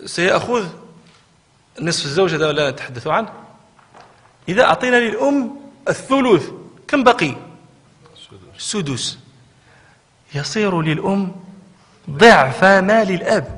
سيأخذ 0.05 0.69
نصف 1.81 2.05
الزوج 2.05 2.35
هذا 2.35 2.53
لا 2.53 2.71
نتحدث 2.71 3.07
عنه. 3.07 3.33
إذا 4.49 4.65
أعطينا 4.65 4.97
للأم 4.97 5.57
الثلث 5.89 6.51
كم 6.89 7.05
بقي؟ 7.05 7.37
سدس. 8.59 9.19
يصير 10.35 10.83
للأم 10.83 11.37
ضعف 12.11 12.65
مال 12.65 13.11
الأب. 13.11 13.56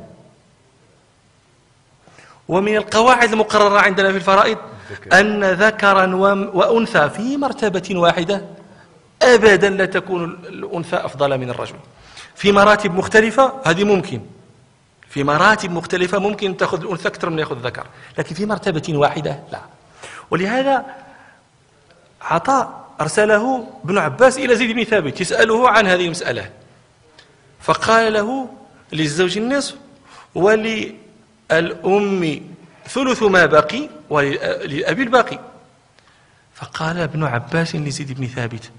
ومن 2.49 2.77
القواعد 2.77 3.33
المقررة 3.33 3.79
عندنا 3.79 4.11
في 4.11 4.17
الفرائض 4.17 4.59
أن 5.13 5.45
ذكرا 5.45 6.15
وأنثى 6.55 7.11
في 7.11 7.37
مرتبة 7.37 7.99
واحدة 7.99 8.45
أبدا 9.23 9.69
لا 9.71 9.85
تكون 9.85 10.25
الأنثى 10.49 10.97
أفضل 10.97 11.39
من 11.39 11.51
الرجل. 11.51 11.75
في 12.35 12.53
مراتب 12.53 12.95
مختلفة 12.95 13.53
هذه 13.65 13.85
ممكن. 13.85 14.21
في 15.09 15.25
مراتب 15.25 15.71
مختلفة 15.71 16.19
ممكن 16.19 16.57
تأخذ 16.57 16.83
الأنثى 16.83 17.09
أكثر 17.09 17.31
من 17.31 17.39
يأخذ 17.39 17.57
الذكر. 17.57 17.87
لكن 18.19 18.35
في 18.35 18.47
مرتبة 18.47 18.99
واحدة 18.99 19.41
لا. 19.53 19.61
ولهذا 20.31 20.85
عطاء 22.23 22.89
أرسله 23.01 23.69
ابن 23.85 23.99
عباس 23.99 24.39
إلى 24.39 24.57
زيد 24.57 24.71
بن 24.71 24.85
ثابت 24.85 25.21
يسأله 25.21 25.69
عن 25.69 25.87
هذه 25.87 26.05
المسألة. 26.05 26.51
فقال 27.61 28.13
له 28.13 28.49
للزوج 28.93 29.39
النصف 29.39 29.75
وللأم 31.53 32.41
ثلث 32.89 33.23
ما 33.23 33.47
بقي 33.47 33.89
وللأبي 34.11 35.03
الباقي. 35.03 35.39
فقال 36.55 36.99
ابن 36.99 37.25
عباس 37.25 37.77
لزيد 37.77 38.13
بن 38.13 38.27
ثابت 38.27 38.71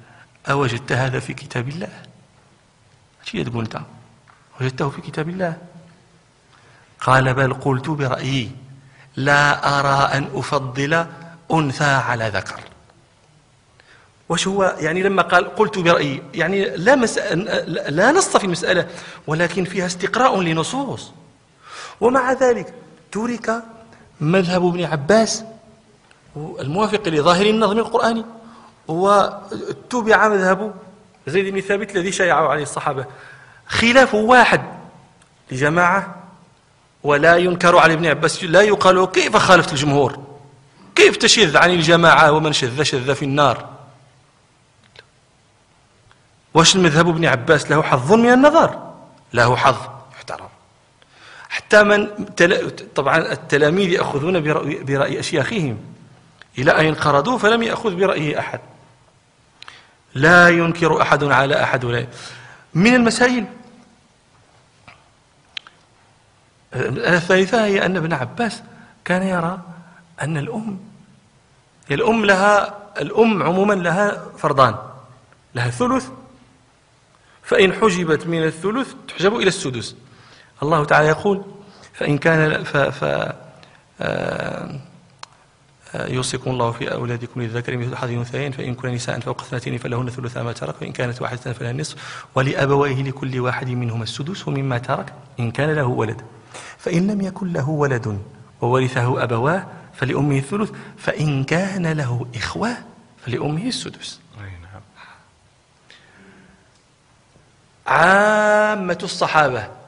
أوجدت 0.50 0.92
هذا 0.92 1.20
في 1.20 1.34
كتاب 1.34 1.70
الله؟ 1.70 1.90
شيء 3.24 3.50
تقول 3.50 3.64
أنت؟ 3.64 3.80
وجدته 4.62 4.90
في 4.90 5.02
كتاب 5.02 5.30
الله؟ 5.30 5.58
قال 7.00 7.34
بل 7.34 7.54
قلت 7.54 7.90
برأيي 7.90 8.52
لا 9.16 9.80
أرى 9.80 10.18
أن 10.18 10.30
أفضل 10.34 11.06
أنثى 11.54 11.84
على 11.84 12.30
ذكر. 12.30 12.60
وش 14.30 14.48
هو؟ 14.48 14.76
يعني 14.80 15.04
لما 15.04 15.22
قال 15.22 15.56
قلت 15.56 15.80
برأيي 15.80 16.24
يعني 16.34 16.66
لا, 16.66 16.96
مس... 16.96 17.18
لا 17.90 18.12
نص 18.12 18.38
في 18.38 18.44
المسألة 18.44 18.88
ولكن 19.28 19.64
فيها 19.64 19.86
استقراء 19.86 20.42
لنصوص. 20.42 21.12
ومع 22.02 22.34
ذلك 22.34 22.74
ترك 23.12 23.64
مذهب 24.22 24.66
ابن 24.66 24.84
عباس 24.84 25.44
الموافق 26.38 27.08
لظاهر 27.08 27.46
النظم 27.46 27.78
القرآني 27.80 28.26
واتبع 28.88 30.28
مذهب 30.28 30.74
زيد 31.28 31.54
بن 31.54 31.62
ثابت 31.62 31.96
الذي 31.96 32.12
شيعه 32.12 32.48
عليه 32.48 32.64
الصحابة. 32.64 33.06
خلاف 33.68 34.16
واحد 34.16 34.62
لجماعة 35.52 36.16
ولا 37.04 37.38
ينكر 37.38 37.78
على 37.78 37.94
ابن 37.94 38.06
عباس 38.06 38.44
لا 38.44 38.62
يقال 38.62 39.12
كيف 39.12 39.38
خالفت 39.38 39.72
الجمهور؟ 39.74 40.20
كيف 40.96 41.18
تشذ 41.18 41.58
عن 41.58 41.70
الجماعة 41.70 42.32
ومن 42.32 42.54
شذ 42.54 42.84
شذ 42.84 43.16
في 43.16 43.26
النار؟ 43.26 43.70
واش 46.54 46.76
المذهب 46.76 47.10
ابن 47.10 47.26
عباس؟ 47.26 47.72
له 47.72 47.82
حظ 47.82 48.14
من 48.14 48.34
النظر 48.34 48.94
له 49.34 49.56
حظ. 49.56 49.99
حتى 51.50 51.84
من 51.84 52.26
تل... 52.36 52.72
طبعا 52.96 53.18
التلاميذ 53.18 53.90
يأخذون 53.90 54.40
برأي, 54.44 54.84
برأي 54.84 55.20
أشياخهم. 55.20 55.78
إلى 56.58 56.72
أن 56.72 56.86
انقرضوا 56.86 57.38
فلم 57.38 57.64
يأخذ 57.64 57.96
برأيه 57.96 58.40
أحد. 58.40 58.60
لا 60.14 60.50
ينكر 60.50 61.02
أحد 61.02 61.24
على 61.24 61.64
أحد 61.64 61.84
ولا. 61.86 62.08
من 62.74 62.96
المسائل. 62.96 63.46
الثالثة 66.74 67.66
هي 67.66 67.86
أن 67.86 67.98
ابن 67.98 68.14
عباس 68.14 68.64
كان 69.06 69.24
يرى 69.24 69.60
أن 70.22 70.38
الأم 70.38 70.80
الأم 71.92 72.26
لها 72.26 72.78
الأم 73.02 73.44
عموما 73.44 73.74
لها 73.74 74.26
فرضان 74.38 74.76
لها 75.56 75.68
الثلث 75.68 76.10
فإن 77.44 77.74
حجبت 77.74 78.28
من 78.28 78.44
الثلث 78.44 78.94
تحجب 79.08 79.36
إلى 79.36 79.48
السدس. 79.48 79.96
الله 80.64 80.86
تعالى 80.86 81.08
يقول 81.08 81.42
فإن 81.94 82.18
كان 82.18 82.64
ف, 82.64 82.78
ف 82.78 83.04
آه 84.02 84.80
يوصيكم 85.96 86.52
الله 86.52 86.72
في 86.72 86.94
أولادكم 86.94 87.42
للذكر 87.42 87.78
مثل 87.78 87.96
حظ 87.96 88.10
الأنثيين 88.10 88.52
فإن 88.52 88.76
كن 88.76 88.90
نساء 88.90 89.20
فوق 89.20 89.42
اثنتين 89.42 89.78
فلهن 89.78 90.10
ثلث 90.10 90.38
ما 90.38 90.52
ترك 90.54 90.82
وإن 90.82 90.92
كانت 90.92 91.22
واحدة 91.22 91.54
فلها 91.54 91.72
النصف 91.72 92.26
ولأبويه 92.36 93.04
لكل 93.04 93.40
واحد 93.40 93.70
منهما 93.70 94.04
السدس 94.04 94.48
مما 94.48 94.78
ترك 94.78 95.14
إن 95.40 95.52
كان 95.52 95.70
له 95.70 95.86
ولد 95.86 96.22
فإن 96.78 97.12
لم 97.12 97.22
يكن 97.22 97.54
له 97.54 97.70
ولد 97.70 98.20
وورثه 98.62 99.24
أبواه 99.24 99.68
فلأمه 99.94 100.38
الثلث 100.38 100.72
فإن 100.98 101.44
كان 101.44 101.92
له 101.92 102.28
إخوة 102.36 102.70
فلأمه 103.26 103.68
السدس 103.68 104.20
نعم. 104.38 104.50
عامة 107.88 108.98
الصحابة 109.04 109.79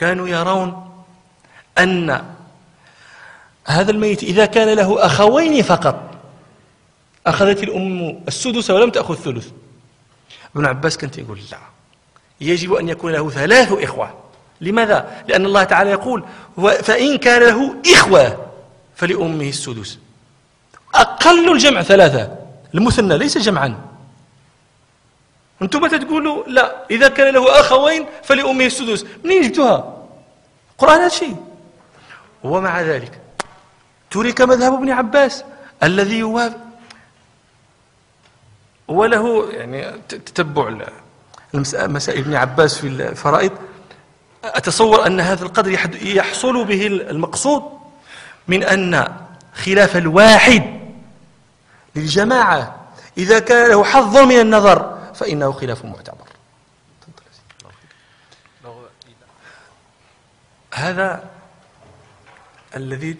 كانوا 0.00 0.28
يرون 0.28 0.90
أن 1.78 2.24
هذا 3.66 3.90
الميت 3.90 4.22
إذا 4.22 4.46
كان 4.46 4.76
له 4.76 5.06
أخوين 5.06 5.62
فقط. 5.62 6.10
أخذت 7.26 7.62
الأم 7.62 8.24
السدس 8.28 8.70
ولم 8.70 8.90
تأخذ 8.90 9.14
الثلث. 9.14 9.48
ابن 10.56 10.66
عباس 10.66 10.96
كان 10.96 11.10
يقول 11.18 11.38
لا 11.52 11.58
يجب 12.40 12.72
أن 12.72 12.88
يكون 12.88 13.12
له 13.12 13.30
ثلاث 13.30 13.72
إخوة. 13.72 14.14
لماذا؟ 14.60 15.24
لأن 15.28 15.46
الله 15.46 15.64
تعالى 15.64 15.90
يقول 15.90 16.24
فإن 16.56 17.18
كان 17.18 17.42
له 17.42 17.76
إخوة 17.92 18.46
فلأمه 18.96 19.48
السدس. 19.48 19.98
أقل 20.94 21.52
الجمع 21.52 21.82
ثلاثة. 21.82 22.36
المثنى 22.74 23.18
ليس 23.18 23.38
جمعا. 23.38 23.89
أنتم 25.62 25.86
تقولوا 25.86 26.44
لا 26.46 26.86
إذا 26.90 27.08
كان 27.08 27.34
له 27.34 27.60
أخوين 27.60 28.06
فلأمه 28.22 28.66
السدس. 28.66 29.06
منين 29.24 29.42
جبتوها؟ 29.42 29.96
قرآن 30.78 31.00
هذا 31.00 31.08
شيء 31.08 31.36
ومع 32.44 32.80
ذلك 32.80 33.18
ترك 34.10 34.40
مذهب 34.40 34.72
ابن 34.72 34.90
عباس 34.90 35.44
الذي 35.82 36.18
يوافق. 36.18 36.56
وله 38.88 39.52
يعني 39.52 39.92
تتبع 40.08 40.74
مسائل 41.74 42.20
ابن 42.20 42.34
عباس 42.34 42.78
في 42.78 42.86
الفرائض. 42.86 43.52
أتصور 44.44 45.06
أن 45.06 45.20
هذا 45.20 45.44
القدر 45.44 45.78
يحصل 46.02 46.64
به 46.64 46.86
المقصود 46.86 47.62
من 48.48 48.62
أن 48.62 49.08
خلاف 49.54 49.96
الواحد 49.96 50.80
للجماعة 51.96 52.76
إذا 53.18 53.38
كان 53.38 53.70
له 53.70 53.84
حظ 53.84 54.16
من 54.16 54.40
النظر 54.40 54.99
فإنه 55.20 55.52
خلاف 55.52 55.84
معتبر. 55.84 56.26
هذا 60.74 61.30
الذي 62.76 63.16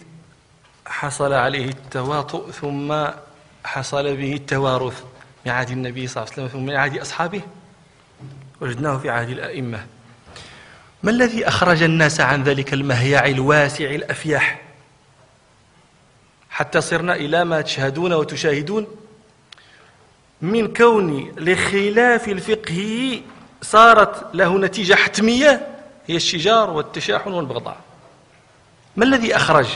حصل 0.87 1.33
عليه 1.33 1.69
التواطؤ 1.69 2.51
ثم 2.51 3.07
حصل 3.65 4.17
به 4.17 4.35
التوارث 4.35 5.03
من 5.47 5.53
عهد 5.53 5.71
النبي 5.71 6.07
صلى 6.07 6.23
الله 6.23 6.33
عليه 6.33 6.45
وسلم 6.45 6.61
ثم 6.61 6.67
من 6.67 6.77
عهد 6.77 6.99
أصحابه؟ 6.99 7.43
وجدناه 8.61 8.99
في 8.99 9.11
عهد 9.11 9.29
الأئمة. 9.29 9.87
ما 11.03 11.11
الذي 11.11 11.49
أخرج 11.49 11.83
الناس 11.83 12.21
عن 12.21 12.43
ذلك 12.43 12.73
المهيع 12.73 13.27
الواسع 13.27 13.85
الأفيح؟ 13.85 14.61
حتى 16.51 16.81
صرنا 16.81 17.15
إلى 17.15 17.45
ما 17.45 17.61
تشهدون 17.61 18.13
وتشاهدون 18.13 18.87
من 20.43 20.73
كون 20.73 21.33
لخلاف 21.39 22.29
الفقه 22.29 23.23
صارت 23.63 24.35
له 24.35 24.59
نتيجة 24.59 24.95
حتمية 24.95 25.67
هي 26.07 26.17
الشجار 26.17 26.71
والتشاحن 26.71 27.31
والبغضاء. 27.33 27.77
ما 28.97 29.05
الذي 29.05 29.37
أخرج؟ 29.37 29.67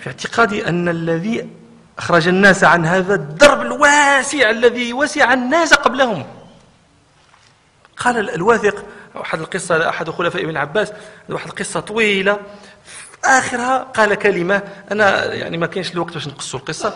في 0.00 0.06
اعتقادي 0.06 0.68
أن 0.68 0.88
الذي 0.88 1.48
أخرج 1.98 2.28
الناس 2.28 2.64
عن 2.64 2.86
هذا 2.86 3.14
الدرب 3.14 3.60
الواسع 3.60 4.50
الذي 4.50 4.92
وسع 4.92 5.32
الناس 5.32 5.74
قبلهم. 5.74 6.26
قال 7.96 8.30
الواثق 8.30 8.84
أحد 9.20 9.40
القصة 9.40 9.88
أحد 9.88 10.10
خلفاء 10.10 10.44
ابن 10.44 10.56
عباس 10.56 10.92
واحد 11.28 11.48
القصة 11.48 11.80
طويلة 11.80 12.38
آخرها 13.24 13.78
قال 13.78 14.14
كلمة 14.14 14.62
أنا 14.90 15.34
يعني 15.34 15.56
ما 15.58 15.66
كاينش 15.66 15.92
الوقت 15.92 16.14
باش 16.14 16.28
نقصوا 16.28 16.60
القصة. 16.60 16.94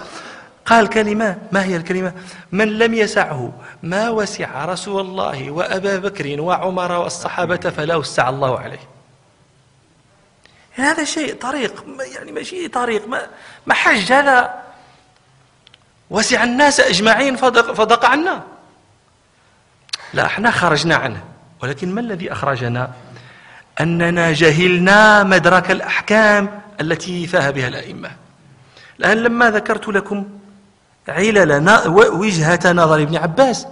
قال 0.71 0.89
كلمة 0.89 1.39
ما 1.53 1.65
هي 1.65 1.77
الكلمة؟ 1.77 2.13
من 2.53 2.79
لم 2.79 2.95
يسعه 2.95 3.53
ما 3.83 4.11
وسع 4.11 4.65
رسول 4.65 5.01
الله 5.01 5.51
وأبا 5.51 5.97
بكر 5.97 6.41
وعمر 6.41 6.93
والصحابة 6.93 7.57
فلا 7.57 7.97
وسع 7.97 8.29
الله 8.29 8.59
عليه. 8.59 8.89
هذا 10.73 11.05
شيء 11.05 11.35
طريق 11.35 11.85
يعني 12.15 12.33
ماشي 12.33 12.69
طريق 12.69 13.09
ما, 13.09 13.27
ما 13.67 13.75
حج 13.75 14.13
هذا 14.13 14.63
وسع 16.11 16.45
الناس 16.45 16.81
أجمعين 16.81 17.37
فضق, 17.37 17.73
فضق 17.73 18.05
عنا. 18.05 18.43
لا 20.15 20.27
إحنا 20.27 20.51
خرجنا 20.51 20.95
عنه 20.95 21.25
ولكن 21.63 21.95
ما 21.95 22.01
الذي 22.01 22.33
أخرجنا؟ 22.33 22.91
أننا 23.81 24.33
جهلنا 24.33 25.23
مدرك 25.23 25.71
الأحكام 25.71 26.61
التي 26.81 27.27
فاه 27.27 27.51
بها 27.51 27.69
الأئمة. 27.69 28.11
الآن 28.99 29.17
لما 29.17 29.51
ذكرت 29.51 29.89
لكم 29.89 30.40
علل 31.09 31.81
وجهة 32.13 32.73
نظر 32.73 33.03
ابن 33.03 33.17
عباس. 33.17 33.67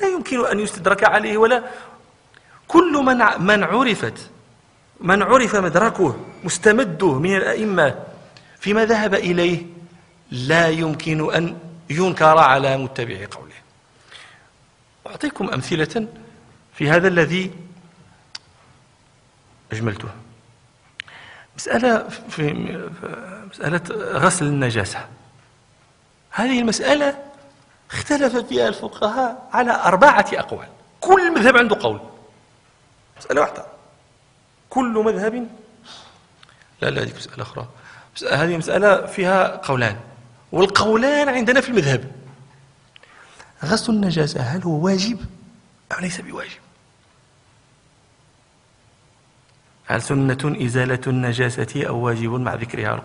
لا 0.00 0.08
يمكن 0.08 0.46
أن 0.46 0.60
يستدرك 0.60 1.04
عليه 1.04 1.36
ولا 1.36 1.62
كل 2.68 2.92
من 2.92 3.46
من 3.46 3.64
عرفت 3.64 4.30
من 5.00 5.22
عرف 5.22 5.56
مدركه 5.56 6.16
مستمده 6.44 7.18
من 7.18 7.36
الأئمة 7.36 7.94
فيما 8.60 8.84
ذهب 8.84 9.14
إليه 9.14 9.66
لا 10.30 10.68
يمكن 10.68 11.34
أن 11.34 11.58
ينكر 11.90 12.38
على 12.38 12.76
متبع 12.76 13.26
قوله. 13.30 13.54
أعطيكم 15.06 15.50
أمثلة 15.50 16.06
في 16.74 16.90
هذا 16.90 17.08
الذي 17.08 17.50
أجملته. 19.72 20.08
مسألة 21.56 22.08
في 22.28 22.52
مسألة 23.50 23.80
غسل 24.18 24.46
النجاسة. 24.46 25.06
هذه 26.34 26.60
المسألة 26.60 27.24
اختلف 27.90 28.36
فيها 28.36 28.68
الفقهاء 28.68 29.48
على 29.52 29.72
أربعة 29.72 30.26
أقوال. 30.32 30.68
كل 31.00 31.34
مذهب 31.34 31.56
عنده 31.56 31.76
قول. 31.80 32.00
مسألة 33.18 33.40
واحدة. 33.40 33.66
كل 34.70 35.02
مذهب 35.04 35.48
لا 36.80 36.90
لا 36.90 37.02
هذه 37.02 37.16
مسألة 37.16 37.42
أخرى. 37.42 37.68
هذه 38.30 38.56
مسألة 38.56 39.06
فيها 39.06 39.56
قولان. 39.56 39.96
والقولان 40.52 41.28
عندنا 41.28 41.60
في 41.60 41.68
المذهب. 41.68 42.12
غسل 43.64 43.92
النجاسة 43.92 44.40
هل 44.40 44.62
هو 44.62 44.84
واجب 44.84 45.18
أو 45.92 46.00
ليس 46.00 46.20
بواجب؟ 46.20 46.64
هل 49.86 50.02
سنة 50.02 50.56
إزالة 50.66 51.00
النجاسة 51.06 51.84
أو 51.88 51.98
واجب 51.98 52.30
مع 52.30 52.54
ذكرها 52.54 52.88
على 52.88 53.00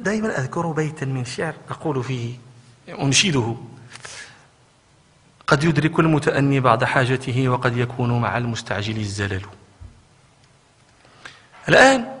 دائما 0.00 0.38
أذكر 0.38 0.66
بيتا 0.66 1.06
من 1.06 1.24
شعر 1.24 1.54
أقول 1.70 2.04
فيه 2.04 2.36
أنشده. 2.88 3.56
قد 5.46 5.64
يدرك 5.64 6.00
المتأني 6.00 6.60
بعد 6.60 6.84
حاجته 6.84 7.48
وقد 7.48 7.76
يكون 7.76 8.20
مع 8.20 8.38
المستعجل 8.38 8.96
الزلل. 8.96 9.42
الآن 11.68 12.18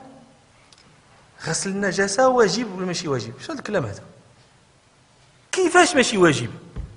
غسل 1.46 1.70
النجاسة 1.70 2.28
واجب 2.28 2.72
ولا 2.76 2.86
ماشي 2.86 3.08
واجب؟ 3.08 3.32
شو 3.40 3.52
هذا 3.52 3.58
الكلام 3.58 3.84
هذا؟ 3.84 4.02
كيفاش 5.52 5.96
ماشي 5.96 6.18
واجب؟ 6.18 6.50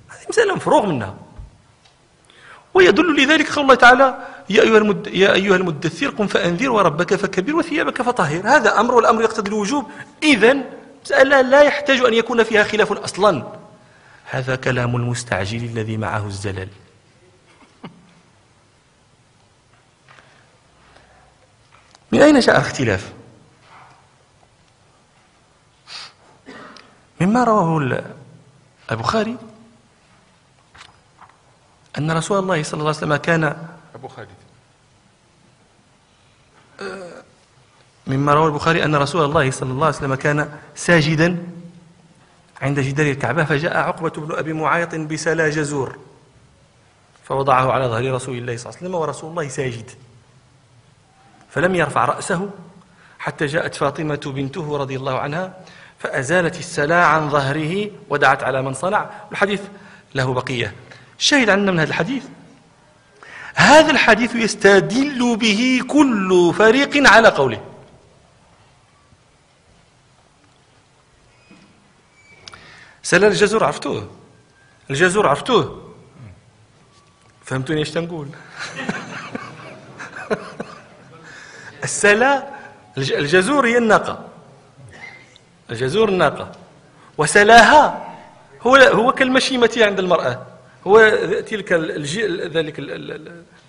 هذه 0.10 0.26
مسألة 0.30 0.56
مفروغ 0.56 0.86
منها. 0.86 1.16
ويدل 2.74 3.24
لذلك 3.24 3.52
قول 3.52 3.64
الله 3.64 3.76
تعالى 3.76 4.28
يا 4.50 4.62
أيها, 4.62 4.78
المد... 4.78 5.08
يا 5.08 5.34
أيها 5.34 5.56
المدثر 5.56 6.10
قم 6.10 6.28
فأنذر 6.28 6.72
وربك 6.72 7.16
فكبر 7.16 7.56
وثيابك 7.56 8.02
فطهر. 8.02 8.42
هذا 8.48 8.80
أمر 8.80 8.96
والأمر 8.96 9.22
يقتضي 9.22 9.50
الوجوب. 9.50 9.92
إذا 10.24 10.58
مسألة 11.06 11.42
لا 11.42 11.62
يحتاج 11.62 12.00
أن 12.00 12.14
يكون 12.14 12.44
فيها 12.44 12.64
خلاف 12.64 12.92
أصلا. 12.92 13.44
هذا 14.26 14.56
كلام 14.56 14.96
المستعجل 14.96 15.64
الذي 15.64 15.98
معه 15.98 16.28
الزلل. 16.28 16.70
من 22.12 22.22
أين 22.22 22.40
جاء 22.40 22.56
الاختلاف؟ 22.56 23.14
مما 27.22 27.44
رواه 27.44 28.04
البخاري 28.92 29.38
أن 31.98 32.12
رسول 32.12 32.40
الله 32.40 32.64
صلى 32.64 32.74
الله 32.74 32.88
عليه 32.88 32.98
وسلم 32.98 33.16
كان 33.16 33.68
أبو 34.02 34.08
خالد. 34.08 34.30
مما 38.08 38.34
روى 38.34 38.46
البخاري 38.48 38.86
أن 38.86 38.96
رسول 38.96 39.26
الله 39.26 39.52
صلى 39.52 39.72
الله 39.72 39.86
عليه 39.86 39.96
وسلم 39.96 40.16
كان 40.16 40.60
ساجدا 40.76 41.48
عند 42.62 42.80
جدار 42.80 43.06
الكعبة 43.06 43.44
فجاء 43.44 43.78
عقبة 43.78 44.10
بن 44.10 44.36
أبي 44.36 44.54
معيط 44.54 44.96
بسلا 44.96 45.50
جزور 45.50 46.00
فوضعه 47.24 47.72
على 47.72 47.86
ظهر 47.86 48.14
رسول 48.14 48.38
الله 48.38 48.58
صلى 48.58 48.66
الله 48.66 48.78
عليه 48.78 48.88
وسلم 48.88 48.96
ورسول 48.96 49.30
الله 49.30 49.48
ساجد 49.48 49.92
فلم 51.50 51.76
يرفع 51.76 52.06
رأسه 52.06 52.50
حتى 53.20 53.46
جاءت 53.46 53.76
فاطمة 53.76 54.22
بنته 54.26 54.78
رضي 54.78 54.96
الله 54.96 55.20
عنها 55.20 55.54
فأزالت 56.00 56.60
السلا 56.60 57.06
عن 57.06 57.30
ظهره 57.30 57.92
ودعت 58.10 58.44
على 58.44 58.62
من 58.62 58.74
صنع. 58.74 59.10
الحديث 59.32 59.62
له 60.16 60.34
بقية. 60.34 60.74
الشاهد 61.20 61.50
عندنا 61.50 61.72
من 61.72 61.80
هذا 61.80 61.90
الحديث؟ 61.90 62.24
هذا 63.56 63.92
الحديث 63.92 64.36
يستدل 64.36 65.38
به 65.38 65.82
كل 65.88 66.54
فريق 66.58 67.10
على 67.10 67.28
قوله. 67.28 67.62
سلا 73.04 73.28
الجزور 73.28 73.64
عرفتوه؟ 73.64 74.10
الجزور 74.90 75.28
عرفتوه؟ 75.28 75.94
فهمتوني 77.46 77.80
إيش 77.80 77.92
تنقول؟ 77.92 78.28
السلا 81.84 82.48
الجزور 82.98 83.68
هي 83.68 83.78
الناقة. 83.78 84.28
الجزور 85.70 86.10
الناقة. 86.10 86.52
وسلاها 87.18 88.16
هو 88.62 88.76
هو 88.76 89.12
كالمشيمة 89.12 89.72
عند 89.78 90.00
المرأة. 90.00 90.51
هو 90.88 91.10
تلك 91.48 91.74
ذلك 92.56 92.76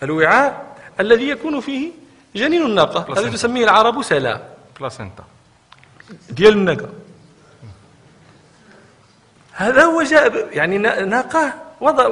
الوعاء 0.03 0.77
الذي 1.01 1.29
يكون 1.29 1.61
فيه 1.61 1.91
جنين 2.37 2.63
الناقة. 2.63 3.19
الذي 3.19 3.31
تسميه 3.31 3.65
العرب 3.65 4.03
سلا. 4.03 4.43
بلاسنتا 4.81 5.25
ديال 6.31 6.53
الناقة. 6.53 6.89
هذا 9.53 9.85
هو 9.85 10.03
جاء 10.03 10.57
يعني 10.57 10.79
ناقة 10.79 11.55
وضع 11.81 12.09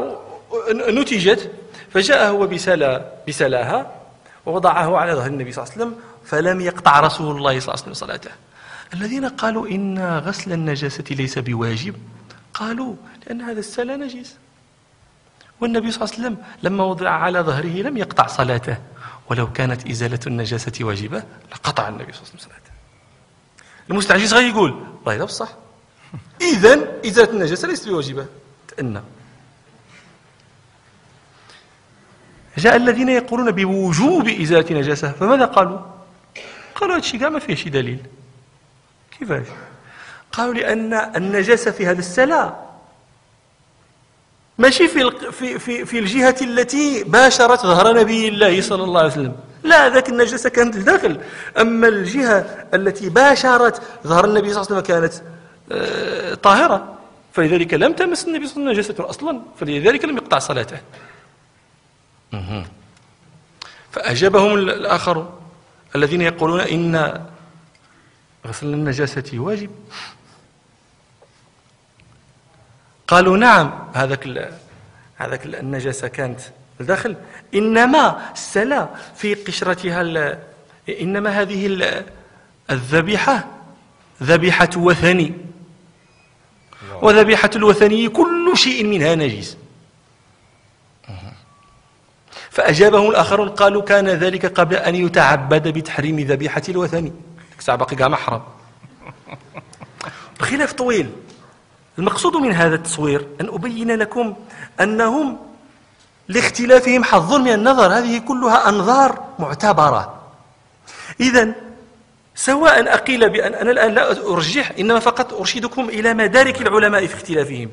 نتجت 0.71 1.51
فجاء 1.91 2.31
هو 2.31 2.47
بسلا 2.47 3.05
بسلاها 3.29 3.95
ووضعه 4.47 4.97
على 4.97 5.13
ظهر 5.13 5.27
النبي 5.27 5.53
صلى 5.53 5.65
الله 5.65 5.75
عليه 5.75 5.85
وسلم 5.85 6.01
فلم 6.25 6.61
يقطع 6.61 7.01
رسول 7.01 7.37
الله 7.37 7.61
صلى 7.61 7.75
الله 7.75 7.83
عليه 7.83 7.93
وسلم 7.93 7.95
صلاته. 7.95 8.31
الذين 8.95 9.29
قالوا 9.29 9.69
إن 9.69 10.19
غسل 10.19 10.53
النجاسة 10.53 11.05
ليس 11.11 11.39
بواجب 11.39 11.95
قالوا 12.55 12.95
لأن 13.27 13.41
هذا 13.41 13.61
السلا 13.61 13.97
نجس. 13.97 14.37
والنبي 15.61 15.91
صلى 15.91 16.05
الله 16.05 16.15
عليه 16.15 16.27
وسلم 16.27 16.45
لما 16.63 16.85
وضع 16.85 17.11
على 17.11 17.41
ظهره 17.41 17.83
لم 17.83 17.97
يقطع 17.97 18.27
صلاته. 18.27 18.77
ولو 19.31 19.53
كانت 19.53 19.91
إزالة 19.91 20.19
النجاسة 20.27 20.73
واجبة 20.81 21.23
لقطع 21.53 21.89
النبي 21.89 22.13
صلى 22.13 22.23
الله 22.23 22.31
عليه 22.31 22.39
وسلم 22.39 22.51
صلاته. 22.51 22.71
المستعجز 23.91 24.35
غير 24.35 24.49
يقول 24.49 24.71
والله 24.71 25.17
لا 25.19 25.25
بصح. 25.25 25.49
إذا 26.53 27.01
إزالة 27.07 27.31
النجاسة 27.31 27.69
ليست 27.69 27.89
بواجبة. 27.89 28.27
تأنى. 28.69 29.01
جاء 32.59 32.77
الذين 32.77 33.09
يقولون 33.09 33.51
بوجوب 33.51 34.29
إزالة 34.29 34.71
النجاسة 34.71 35.13
فماذا 35.13 35.45
قالوا؟ 35.45 35.79
قالوا 36.75 36.95
هذا 36.95 37.03
الشيء 37.03 37.29
ما 37.29 37.39
فيه 37.39 37.55
شيء 37.55 37.73
دليل. 37.73 38.07
كيفاش؟ 39.19 39.47
قالوا 40.33 40.55
لأن 40.55 40.95
النجاسة 40.95 41.71
في 41.71 41.87
هذا 41.87 41.99
السلا 41.99 42.70
ماشي 44.61 44.89
في 44.89 45.11
في 45.33 45.59
في 45.59 45.85
في 45.85 45.99
الجهة 45.99 46.37
التي 46.43 47.05
باشرت 47.05 47.61
ظهر 47.61 48.01
نبي 48.01 48.29
الله 48.29 48.61
صلى 48.61 48.85
الله 48.85 49.01
عليه 49.01 49.11
وسلم. 49.11 49.35
لا 49.63 49.89
ذاك 49.89 50.09
النجاسة 50.09 50.49
كانت 50.51 50.77
لداخل 50.77 51.21
أما 51.61 51.89
الجهة 51.89 52.39
التي 52.75 53.09
باشرت 53.09 53.83
ظهر 54.07 54.25
النبي 54.25 54.53
صلى 54.53 54.63
الله 54.63 54.67
عليه 54.67 54.81
وسلم 54.81 54.81
كانت 54.81 55.15
آه، 55.73 56.35
طاهرة. 56.35 56.79
فلذلك 57.33 57.75
لم 57.75 57.93
تمس 57.93 58.29
النبي 58.29 58.47
صلى 58.47 58.57
الله 58.57 58.71
عليه 58.71 58.81
وسلم 58.81 58.95
نجاسة 58.97 59.11
أصلا. 59.11 59.41
فلذلك 59.61 60.05
لم 60.05 60.17
يقطع 60.17 60.39
صلاته. 60.39 60.79
فأجابهم 63.93 64.55
الآخر 64.55 65.17
الذين 65.97 66.23
يقولون 66.23 66.61
إن 66.61 67.25
غسل 68.47 68.67
النجاسة 68.67 69.31
واجب. 69.35 69.71
قالوا 73.11 73.37
نعم 73.37 73.73
هذاك 73.95 74.29
هذاك 75.17 75.47
النجاسة 75.47 76.09
كانت 76.09 76.41
الداخل 76.81 77.17
إنما 77.55 78.33
السلا 78.33 78.89
في 79.17 79.35
قشرتها 79.35 80.39
إنما 81.01 81.31
هذه 81.31 81.67
الذبيحة 82.71 83.45
ذبيحة 84.23 84.71
وثني. 84.77 85.35
وذبيحة 87.03 87.51
الوثني 87.57 88.09
كل 88.09 88.53
شيء 88.55 88.87
منها 88.87 89.15
نجس 89.15 89.57
فأجابهم 92.51 93.11
الآخرون 93.11 93.49
قالوا 93.49 93.83
كان 93.83 94.09
ذلك 94.09 94.47
قبل 94.47 94.77
أن 94.77 94.95
يتعبد 94.95 95.69
بتحريم 95.69 96.21
ذبيحة 96.21 96.63
الوثني. 96.69 97.13
ساعة 97.59 97.79
باقي 97.79 98.09
محرم. 98.09 98.43
بخلاف 100.41 100.73
طويل. 100.73 101.11
المقصود 101.99 102.37
من 102.37 102.53
هذا 102.53 102.75
التصوير 102.75 103.27
أن 103.41 103.49
أبين 103.49 103.91
لكم 103.91 104.35
أنهم 104.81 105.39
لاختلافهم 106.29 107.05
حظ 107.05 107.35
من 107.35 107.53
النظر. 107.53 107.93
هذه 107.93 108.19
كلها 108.19 108.69
أنظار 108.69 109.25
معتبرة. 109.39 110.21
إذا 111.21 111.53
سواء 112.35 112.95
أقيل 112.95 113.31
بأن 113.31 113.55
أنا 113.55 113.71
الآن 113.71 113.95
لا 113.95 114.11
أرجح 114.33 114.73
إنما 114.79 114.99
فقط 114.99 115.33
أرشدكم 115.33 115.89
إلى 115.89 116.15
مدارك 116.15 116.63
العلماء 116.63 117.07
في 117.07 117.15
اختلافهم. 117.15 117.71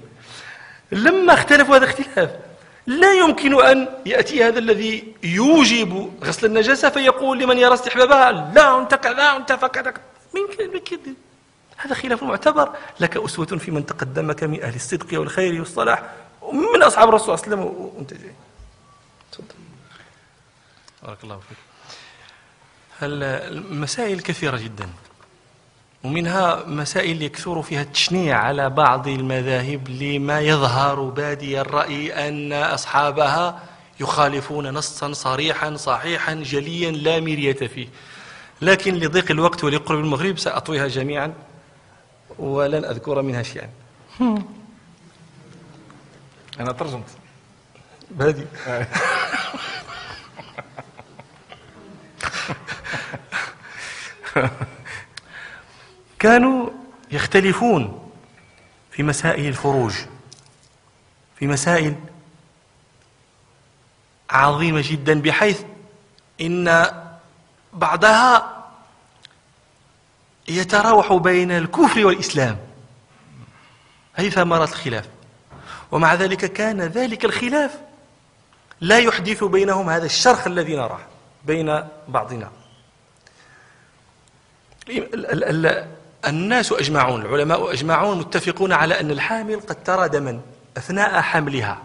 لما 0.91 1.34
اختلفوا 1.34 1.75
هذا 1.75 1.86
اختلاف 1.86 2.30
لا 2.88 3.13
يمكن 3.13 3.65
أن 3.65 3.88
يأتي 4.06 4.43
هذا 4.43 4.60
الذي 4.60 5.13
يوجب 5.23 6.13
غسل 6.23 6.45
النجاسة 6.45 6.89
فيقول 6.89 7.39
لمن 7.39 7.58
يرى 7.58 7.73
استحبابها 7.73 8.32
لا 8.32 8.80
أنت 8.80 8.95
كذا 8.95 9.36
أنت 9.36 9.53
فكذا 9.53 9.93
من 10.34 10.80
كذا. 10.80 11.13
هذا 11.78 11.94
خلاف 11.94 12.24
معتبر. 12.24 12.70
لك 13.00 13.18
أسوة 13.18 13.46
في 13.46 13.72
من 13.72 13.86
تقدمك 13.86 14.44
من 14.44 14.63
أهل 14.63 14.76
الصدق 14.76 15.20
والخير 15.20 15.60
والصلاح 15.60 16.04
من 16.76 16.84
أصحاب 16.84 17.10
الرسول 17.10 17.40
صلى 17.40 17.46
الله 17.46 17.58
عليه 17.58 17.72
وسلم 17.72 17.92
وأنت 17.96 18.13
جاي. 18.13 18.36
تفضل. 19.32 19.56
بارك 21.04 21.24
الله 21.24 21.40
فيك. 21.50 21.58
المسائل 23.02 24.22
كثيرة 24.22 24.58
جدا؟ 24.58 24.90
ومنها 26.04 26.63
مسائل 26.66 27.22
يكثر 27.22 27.62
فيها 27.62 27.82
التشنيع 27.82 28.38
على 28.38 28.70
بعض 28.70 29.08
المذاهب 29.08 29.90
لما 29.90 30.42
يظهر 30.42 31.02
بادي 31.02 31.62
الرأي 31.62 32.30
أن 32.30 32.54
أصحابها 32.54 33.63
يخالفون 34.00 34.74
نصا 34.74 35.13
صريحا 35.13 35.76
صحيحا 35.76 36.34
جليا 36.34 36.92
لا 36.92 37.20
مرية 37.20 37.68
فيه. 37.68 37.88
لكن 38.62 38.96
لضيق 38.96 39.32
الوقت 39.32 39.63
ولقرب 39.63 40.00
المغرب 40.00 40.38
سأطويها 40.38 40.88
جميعا. 40.88 41.34
ولن 42.39 42.86
أذكر 42.86 43.21
منها 43.21 43.43
شيئا. 43.43 43.69
أنا 46.60 46.71
ترجمت. 46.71 47.10
بادي. 48.12 48.45
كانوا 56.19 56.69
يختلفون 57.12 58.10
في 58.91 59.04
مسائل 59.04 59.47
الفروج 59.47 59.93
في 61.39 61.47
مسائل 61.47 61.95
عظيمة 64.30 64.84
جدا 64.86 65.21
بحيث 65.21 65.62
إن 66.41 66.86
بعضها 67.73 68.57
يتراوح 70.47 71.13
بين 71.13 71.51
الكفر 71.51 72.05
والإسلام. 72.05 72.57
هذه 74.13 74.29
ثمرة 74.29 74.63
الخلاف. 74.63 75.05
ومع 75.91 76.13
ذلك 76.13 76.53
كان 76.53 76.81
ذلك 76.81 77.25
الخلاف 77.25 77.79
لا 78.81 78.99
يحدث 78.99 79.43
بينهم 79.43 79.89
هذا 79.89 80.05
الشرخ 80.05 80.47
الذي 80.47 80.75
نراه 80.75 80.99
بين 81.45 81.83
بعضنا. 82.07 82.51
الناس 86.27 86.71
أجمعون 86.71 87.21
العلماء 87.21 87.73
أجمعون 87.73 88.19
متفقون 88.19 88.73
على 88.73 88.99
أن 88.99 89.12
الحامل 89.12 89.60
قد 89.60 89.83
ترى 89.83 90.10
دما 90.10 90.41
أثناء 90.77 91.21
حملها. 91.21 91.83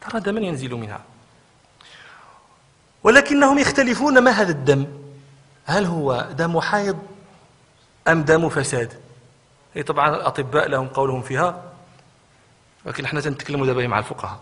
ترى 0.00 0.20
دما 0.20 0.40
ينزل 0.40 0.74
منها. 0.74 1.00
ولكنهم 3.02 3.58
يختلفون 3.58 4.18
ما 4.18 4.30
هذا 4.30 4.50
الدم. 4.50 5.01
هل 5.66 5.86
هو 5.86 6.26
دم 6.30 6.60
حيض 6.60 6.98
أم 8.08 8.22
دم 8.22 8.48
فساد؟ 8.48 8.92
هي 9.74 9.82
طبعا 9.82 10.16
الأطباء 10.16 10.68
لهم 10.68 10.88
قولهم 10.88 11.22
فيها 11.22 11.62
ولكن 12.84 13.04
إحنا 13.04 13.20
سنتكلم 13.20 13.64
دابا 13.66 13.86
مع 13.86 13.98
الفقهاء. 13.98 14.40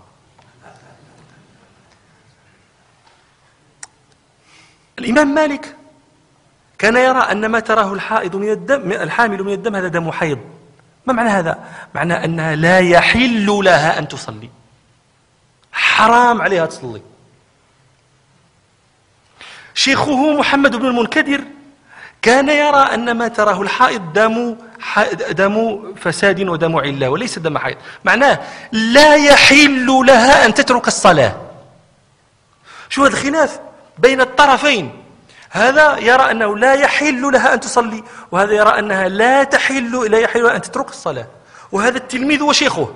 الإمام 4.99 5.35
مالك 5.35 5.77
كان 6.79 6.97
يرى 6.97 7.19
أن 7.19 7.47
ما 7.47 7.61
تراه 7.61 7.93
الحائض 7.93 8.37
من 8.37 8.51
الدم 8.51 8.93
الحامل 8.93 9.43
من 9.43 9.53
الدم 9.53 9.77
هذا 9.77 9.89
دم 9.89 10.13
حيض. 10.13 10.39
ما 11.07 11.13
معنى 11.13 11.31
هذا؟ 11.31 11.65
معنى 11.95 12.25
أنها 12.25 12.57
لا 12.57 12.79
يحل 12.79 13.47
لها 13.47 13.99
أن 13.99 14.09
تصلي. 14.09 14.51
حرام 15.73 16.43
عليها 16.43 16.67
تصلي. 16.67 17.03
شيخه 19.75 20.33
محمد 20.33 20.77
بن 20.77 20.87
المنكدر 20.87 21.41
كان 22.23 22.49
يرى 22.49 22.95
أن 22.95 23.11
ما 23.13 23.29
تراه 23.29 23.63
الحائض 23.63 24.13
دم 24.13 24.57
دم 25.31 25.83
فساد 25.95 26.49
ودم 26.49 26.77
علة 26.77 27.09
وليس 27.09 27.39
دم 27.39 27.59
حيض 27.59 27.77
معناه 28.05 28.41
لا 28.73 29.15
يحل 29.15 29.87
لها 29.87 30.47
أن 30.47 30.55
تترك 30.55 30.89
الصلاة. 30.89 31.37
شو 32.89 33.05
هذا 33.05 33.13
الخلاف 33.13 33.61
بين 33.99 34.21
الطرفين. 34.21 35.03
هذا 35.51 35.99
يرى 35.99 36.31
أنه 36.31 36.59
لا 36.59 36.75
يحل 36.75 37.23
لها 37.23 37.55
أن 37.55 37.61
تصلي 37.61 38.05
وهذا 38.33 38.53
يرى 38.53 38.79
أنها 38.79 39.09
لا 39.09 39.45
تحل 39.45 40.11
لا 40.11 40.19
يحل 40.19 40.43
لها 40.43 40.57
أن 40.57 40.63
تترك 40.63 40.89
الصلاة. 40.89 41.27
وهذا 41.73 41.97
التلميذ 41.99 42.43
وشيخه. 42.43 42.95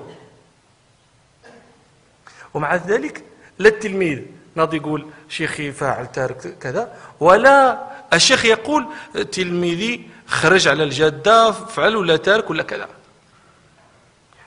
ومع 2.53 2.75
ذلك 2.75 3.23
لا 3.59 3.69
التلميذ 3.69 4.21
ناض 4.55 4.73
يقول 4.73 5.07
شيخي 5.29 5.71
فاعل 5.71 6.11
تارك 6.11 6.57
كذا. 6.59 6.93
ولا 7.19 7.79
الشيخ 8.13 8.45
يقول 8.45 8.85
تلميذي 9.31 10.09
خرج 10.27 10.67
على 10.67 10.83
الجادة 10.83 11.51
فعل 11.51 11.95
ولا 11.95 12.17
تارك 12.17 12.49
ولا 12.49 12.63
كذا. 12.63 12.87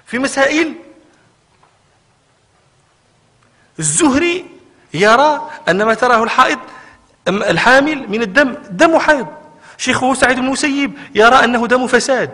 في 0.06 0.18
مسائل 0.18 0.74
الزهري 3.78 4.46
يرى 4.94 5.50
أن 5.68 5.82
ما 5.82 5.94
تراه 5.94 6.24
الحائض 6.24 6.58
الحامل 7.28 8.10
من 8.10 8.22
الدم 8.22 8.56
دم 8.70 8.98
حيض 8.98 9.26
شيخه 9.78 10.14
سعيد 10.14 10.36
بن 10.36 10.44
المسيب 10.44 10.98
يرى 11.14 11.44
أنه 11.44 11.66
دم 11.66 11.86
فساد. 11.86 12.30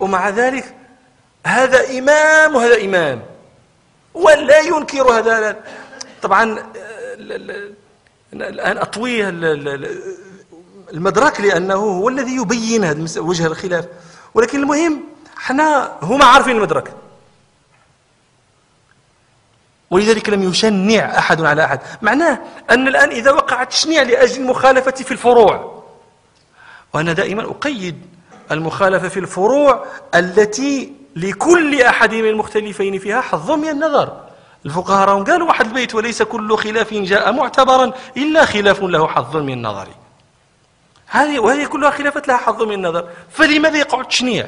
ومع 0.00 0.28
ذلك 0.28 0.74
هذا 1.46 1.98
إمام 1.98 2.54
وهذا 2.54 2.84
إمام. 2.84 3.22
ولا 4.14 4.58
ينكر 4.58 5.12
هذا. 5.12 5.64
طبعا 6.22 6.72
الآن 8.32 8.78
أطوي 8.78 9.28
المدرك 10.92 11.40
لأنه 11.40 11.74
هو 11.74 12.08
الذي 12.08 12.36
يبين 12.36 12.84
هذا 12.84 13.20
وجه 13.20 13.46
الخلاف. 13.46 13.84
ولكن 14.34 14.60
المهم 14.60 15.02
إحنا 15.38 15.92
هما 16.02 16.24
عارفين 16.24 16.56
المدرك. 16.56 16.94
ولذلك 19.90 20.28
لم 20.28 20.42
يشنع 20.42 21.18
أحد 21.18 21.42
على 21.42 21.64
أحد. 21.64 21.80
معناه 22.02 22.38
أن 22.70 22.88
الآن 22.88 23.10
إذا 23.10 23.30
وقع 23.30 23.62
التشنيع 23.62 24.02
لأجل 24.02 24.42
المخالفة 24.42 24.90
في 24.90 25.10
الفروع 25.10 25.84
وأنا 26.94 27.12
دائما 27.12 27.42
أقيد 27.42 28.00
المخالفة 28.50 29.08
في 29.08 29.20
الفروع 29.20 29.86
التي 30.14 30.92
لكل 31.16 31.82
أحد 31.82 32.14
من 32.14 32.28
المختلفين 32.28 32.98
فيها 32.98 33.20
حظ 33.20 33.50
من 33.50 33.68
النظر. 33.68 34.23
الفقهاء 34.66 35.08
راهم 35.08 35.24
قالوا 35.24 35.48
واحد 35.48 35.66
البيت 35.66 35.94
وليس 35.94 36.22
كل 36.22 36.56
خلاف 36.56 36.94
جاء 36.94 37.32
معتبرا 37.32 37.92
إلا 38.16 38.44
خلاف 38.44 38.82
له 38.82 39.06
حظ 39.06 39.36
من 39.36 39.52
النظر. 39.52 39.88
هذه 41.06 41.38
وهذه 41.38 41.66
كلها 41.66 41.90
خلافات 41.90 42.28
لها 42.28 42.36
حظ 42.36 42.62
من 42.62 42.74
النظر. 42.74 43.08
فلماذا 43.30 43.78
يقع 43.78 44.00
التشنيع؟ 44.00 44.46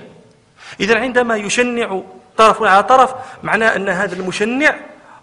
إذا 0.80 0.98
عندما 0.98 1.36
يشنع 1.36 2.00
طرف 2.36 2.62
على 2.62 2.82
طرف 2.82 3.14
معناه 3.42 3.76
أن 3.76 3.88
هذا 3.88 4.14
المشنع 4.14 4.74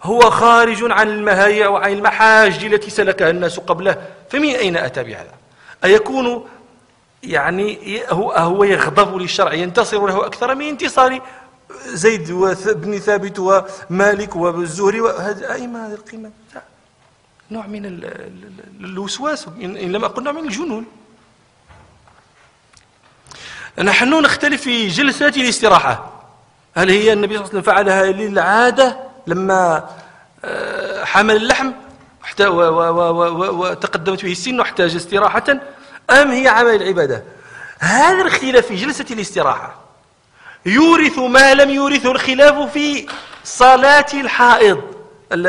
هو 0.02 0.20
خارج 0.20 0.92
عن 0.92 1.08
المهايع 1.08 1.68
وعن 1.68 1.92
المحاج 1.92 2.64
التي 2.64 2.90
سلكها 2.90 3.30
الناس 3.30 3.60
قبله. 3.60 3.96
فمن 4.30 4.48
أين 4.48 4.76
أتى 4.76 5.02
بهذا؟ 5.02 5.32
أيكون 5.84 6.48
يعني 7.22 8.02
هو, 8.10 8.32
هو 8.32 8.64
يغضب 8.64 9.16
للشرع 9.16 9.52
ينتصر 9.52 10.06
له 10.06 10.26
أكثر 10.26 10.54
من 10.54 10.68
انتصار 10.68 11.20
زيد 11.86 12.32
بن 12.66 12.98
ثابت 12.98 13.38
ومالك 13.38 14.36
والزهري 14.36 15.00
أئمة 15.52 15.86
هذه 15.86 15.92
القيمة. 15.92 16.30
نوع 17.50 17.66
من 17.66 17.86
الوسواس. 18.80 19.46
إن 19.46 19.92
لم 19.92 20.04
أقل 20.04 20.22
نوع 20.22 20.32
من 20.32 20.44
الجنون. 20.44 20.86
نحن 23.78 24.22
نختلف 24.22 24.62
في 24.62 24.88
جلسات 24.88 25.36
الاستراحة. 25.36 26.10
هل 26.76 26.90
هي 26.90 27.12
النبي 27.12 27.34
صلى 27.36 27.44
الله 27.44 27.48
عليه 27.48 27.58
وسلم 27.58 27.62
فعلها 27.62 28.04
للعادة 28.04 28.96
لما 29.26 29.90
آه، 30.44 31.04
حمل 31.04 31.36
اللحم 31.36 31.70
وتقدمت 32.40 34.24
به 34.24 34.32
السن 34.32 34.60
واحتاج 34.60 34.94
استراحة 34.94 35.44
أم 36.10 36.30
هي 36.30 36.48
عمل 36.48 36.74
العبادة؟ 36.74 37.24
هذا 37.78 38.22
الاختلاف 38.22 38.66
في 38.66 38.74
جلسة 38.74 39.06
الاستراحة. 39.10 39.83
يورث 40.66 41.18
ما 41.18 41.54
لم 41.54 41.70
يورثه 41.70 42.10
الخلاف 42.10 42.72
في 42.72 43.06
صلاة 43.44 44.06
الحائض 44.14 44.80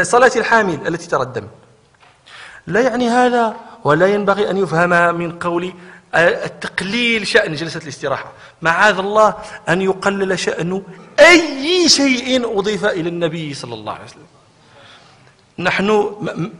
صلاة 0.01 0.31
الحامل 0.35 0.87
التي 0.87 1.07
ترى 1.07 1.21
الدم 1.21 1.47
لا 2.67 2.81
يعني 2.81 3.09
هذا 3.09 3.55
ولا 3.83 4.07
ينبغي 4.07 4.49
أن 4.49 4.57
يفهم 4.57 5.15
من 5.15 5.39
قول 5.39 5.73
التقليل 6.15 7.27
شأن 7.27 7.53
جلسة 7.53 7.79
الاستراحة. 7.83 8.31
معاذ 8.61 8.97
الله 8.97 9.35
أن 9.69 9.81
يقلل 9.81 10.39
شأن 10.39 10.83
أي 11.19 11.89
شيء 11.89 12.59
أضيف 12.59 12.85
إلى 12.85 13.09
النبي 13.09 13.53
صلى 13.53 13.73
الله 13.73 13.93
عليه 13.93 14.03
وسلم. 14.03 14.27
نحن 15.59 16.15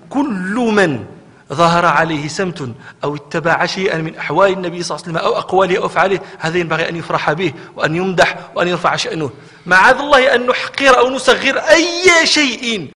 كل 0.09 0.55
من 0.55 1.05
ظهر 1.53 1.85
عليه 1.85 2.27
سمت 2.27 2.69
أو 3.03 3.15
اتبع 3.15 3.65
شيئا 3.65 3.97
من 3.97 4.15
أحوال 4.15 4.51
النبي 4.51 4.83
صلى 4.83 4.97
الله 4.97 5.07
عليه 5.07 5.17
وسلم 5.19 5.33
أو 5.33 5.39
أقواله 5.39 5.77
أو 5.77 5.85
أفعاله 5.85 6.19
هذا 6.39 6.57
ينبغي 6.57 6.89
أن 6.89 6.95
يفرح 6.95 7.31
به 7.31 7.53
وأن 7.75 7.95
يمدح 7.95 8.37
وأن 8.55 8.67
يرفع 8.67 8.95
شأنه. 8.95 9.29
معاذ 9.65 9.97
الله 9.99 10.35
أن 10.35 10.47
نحقر 10.47 10.97
أو 10.99 11.09
نصغر 11.09 11.57
أي 11.57 12.25
شيء 12.27 12.89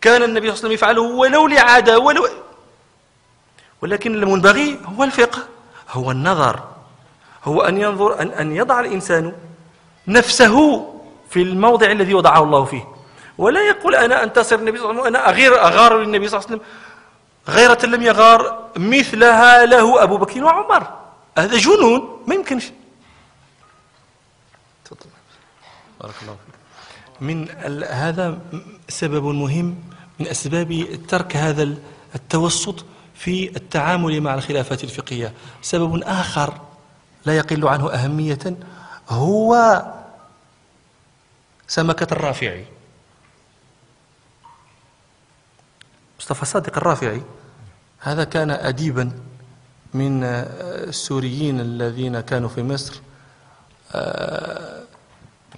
كان 0.00 0.22
النبي 0.22 0.46
صلى 0.54 0.54
الله 0.54 0.58
عليه 0.58 0.58
وسلم 0.58 0.72
يفعله 0.72 1.02
ولو 1.02 1.46
لعادة 1.46 1.98
ولو 1.98 2.28
ولكن 3.82 4.14
المنبغي 4.14 4.78
هو 4.84 5.04
الفقه 5.04 5.38
هو 5.90 6.10
النظر 6.10 6.60
هو 7.44 7.60
أن 7.60 7.80
ينظر 7.80 8.20
أن, 8.20 8.28
أن 8.28 8.56
يضع 8.56 8.80
الإنسان 8.80 9.32
نفسه 10.08 10.86
في 11.30 11.42
الموضع 11.42 11.90
الذي 11.90 12.14
وضعه 12.14 12.42
الله 12.42 12.64
فيه. 12.64 12.84
ولا 13.38 13.60
يقول 13.60 13.94
أنا 13.94 14.24
أنتصر 14.24 14.56
النبي 14.56 14.78
صلى 14.78 14.90
الله 14.90 15.02
عليه 15.02 15.10
وسلم 15.10 15.16
أنا 15.16 15.28
أغير 15.28 15.62
أغار 15.62 15.98
للنبي 15.98 16.28
صلى 16.28 16.38
الله 16.38 16.48
عليه 16.50 16.60
وسلم. 16.60 16.72
غيرة 17.48 17.86
لم 17.86 18.02
يغار 18.02 18.68
مثلها 18.76 19.66
له 19.66 20.02
أبو 20.02 20.16
بكر 20.16 20.44
وعمر. 20.44 20.98
هذا 21.38 21.56
جنون 21.56 22.24
ما 22.26 22.34
يمكنش. 22.34 22.70
تفضل. 24.84 25.10
بارك 26.00 26.14
الله 26.22 26.36
فيك. 26.46 26.54
من 27.20 27.48
هذا 27.84 28.38
سبب 28.88 29.24
مهم 29.24 29.82
من 30.18 30.28
أسباب 30.28 30.98
ترك 31.08 31.36
هذا 31.36 31.74
التوسط 32.14 32.84
في 33.14 33.56
التعامل 33.56 34.20
مع 34.20 34.34
الخلافات 34.34 34.84
الفقهية. 34.84 35.32
سبب 35.62 36.02
آخر 36.02 36.54
لا 37.26 37.36
يقل 37.36 37.68
عنه 37.68 37.92
أهمية 37.92 38.56
هو 39.08 39.82
سمكة 41.68 42.12
الرافعي. 42.12 42.64
مصطفى 46.18 46.44
صادق 46.44 46.76
الرافعي. 46.76 47.22
هذا 47.98 48.24
كان 48.24 48.50
أديبا 48.50 49.12
من 49.94 50.24
السوريين 50.24 51.60
الذين 51.60 52.20
كانوا 52.20 52.48
في 52.48 52.62
مصر. 52.62 53.00
آه، 53.92 54.82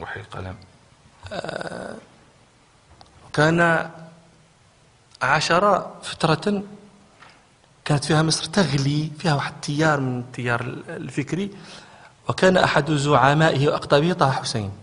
وحي 0.01 0.21
القلم. 0.21 0.57
آه، 1.33 1.95
كان 3.33 3.91
عشر 5.23 5.91
فترة 6.03 6.63
كانت 7.85 8.05
فيها 8.05 8.23
مصر 8.23 8.45
تغلي 8.45 9.11
فيها 9.19 9.35
واحد 9.35 9.53
التيار 9.53 10.01
من 10.01 10.19
التيار 10.19 10.61
الفكري 10.89 11.51
وكان 12.29 12.57
أحد 12.57 12.93
زعمائه 12.93 13.69
وأقطابه 13.69 14.13
طه 14.13 14.31
حسين. 14.31 14.80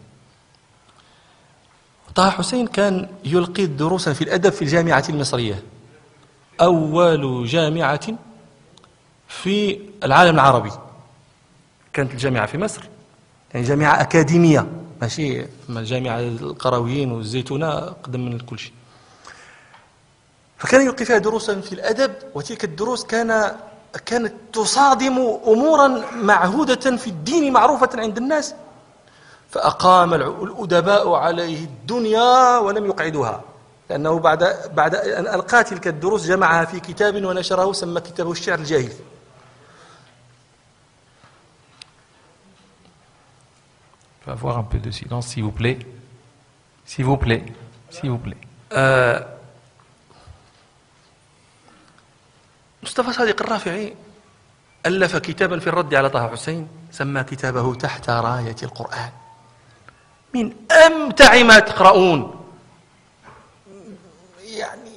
طه 2.18 2.30
حسين 2.30 2.68
كان 2.68 3.10
يلقي 3.26 3.66
دروسا 3.66 4.14
في 4.14 4.24
الأدب 4.24 4.50
في 4.50 4.62
الجامعة 4.62 5.04
المصرية. 5.10 5.64
أول 6.62 7.46
جامعة 7.46 8.18
في 9.28 9.80
العالم 10.04 10.36
العربي. 10.36 10.72
كانت 11.94 12.12
الجامعة 12.12 12.46
في 12.46 12.58
مصر. 12.58 12.84
يعني 13.54 13.66
جامعة 13.66 14.02
أكاديمية. 14.02 14.68
ماشي؟ 15.02 15.46
الجامعة 15.70 16.20
القرويين 16.20 17.12
والزيتونة 17.12 17.80
قدم 17.80 18.26
من 18.26 18.40
كل 18.40 18.60
شيء. 18.60 18.74
فكان 20.58 20.86
يلقي 20.86 21.06
فيها 21.06 21.18
دروسا 21.18 21.62
في 21.62 21.74
الأدب 21.74 22.14
وتلك 22.36 22.64
الدروس 22.64 23.04
كان 23.04 23.56
كانت 24.06 24.34
تصادم 24.54 25.18
أمورا 25.48 25.88
معهودة 26.16 26.98
في 26.98 27.08
الدين 27.08 27.54
معروفة 27.54 27.90
عند 27.96 28.18
الناس. 28.18 28.56
فأقام 29.50 30.14
الأدباء 30.14 31.14
عليه 31.14 31.66
الدنيا 31.66 32.58
ولم 32.58 32.86
يقعدوها 32.86 33.42
لأنه 33.90 34.20
بعد 34.20 34.72
بعد 34.74 34.96
أن 34.96 35.28
ألقى 35.28 35.64
تلك 35.64 35.88
الدروس 35.88 36.26
جمعها 36.26 36.66
في 36.66 36.80
كتاب 36.80 37.26
ونشره 37.26 37.72
سمى 37.74 38.02
كتابه 38.02 38.32
الشعر 38.32 38.60
الجاهلي 38.60 38.94
avoir 44.28 44.58
un 44.58 44.64
peu 44.64 44.80
de 44.80 44.92
silence, 44.92 45.28
s'il 45.28 45.44
vous 45.44 45.52
plaît. 45.52 45.80
S'il 46.86 47.06
vous 47.06 47.18
plaît. 47.18 47.46
S'il 47.90 48.10
vous 48.12 48.18
plaît. 48.18 48.38
مصطفى 52.84 53.14
صادق 53.14 53.42
الرافعي 53.42 53.96
ألف 54.86 55.16
كتابا 55.16 55.60
في 55.60 55.68
الرد 55.68 55.96
على 55.96 56.10
طه 56.10 56.28
حسين 56.28 56.68
سمى 56.92 57.24
كتابه 57.24 57.76
تحت 57.76 58.10
راية 58.10 58.56
القرآن 58.64 59.12
من 60.34 60.72
أمتع 60.72 61.44
ما 61.44 61.60
تقرؤون. 61.60 62.46
يعني 64.44 64.92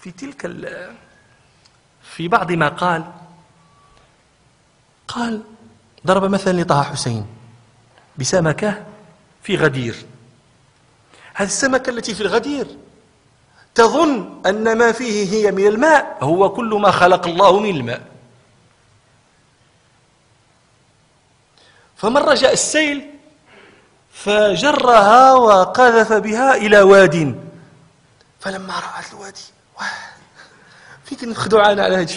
في 0.00 0.10
تلك 0.10 0.46
في 2.02 2.28
بعض 2.28 2.52
ما 2.52 2.68
قال 2.68 3.12
قال 5.08 5.42
ضرب 6.06 6.24
مثلا 6.24 6.62
لطه 6.62 6.82
حسين 6.82 7.26
بسمكة 8.18 8.84
في 9.42 9.56
غدير. 9.56 10.06
هذه 11.34 11.46
السمكة 11.46 11.90
التي 11.90 12.14
في 12.14 12.20
الغدير 12.20 12.66
تظن 13.74 14.42
أن 14.46 14.78
ما 14.78 14.92
فيه 14.92 15.32
هي 15.32 15.50
من 15.50 15.66
الماء 15.66 16.18
هو 16.20 16.48
كل 16.52 16.74
ما 16.74 16.90
خلق 16.90 17.26
الله 17.26 17.60
من 17.60 17.70
الماء. 17.76 18.12
فمرة 21.96 22.34
جاء 22.34 22.52
السيل 22.52 23.11
فجرها 24.12 25.32
وقذف 25.32 26.12
بها 26.12 26.54
إلى 26.56 26.80
واد. 26.82 27.40
فلما 28.40 28.74
رأت 28.74 29.12
الوادي 29.12 29.46
فيك 31.04 31.24
نخدعنا 31.24 31.84
على 31.84 31.96
هذه 31.96 32.14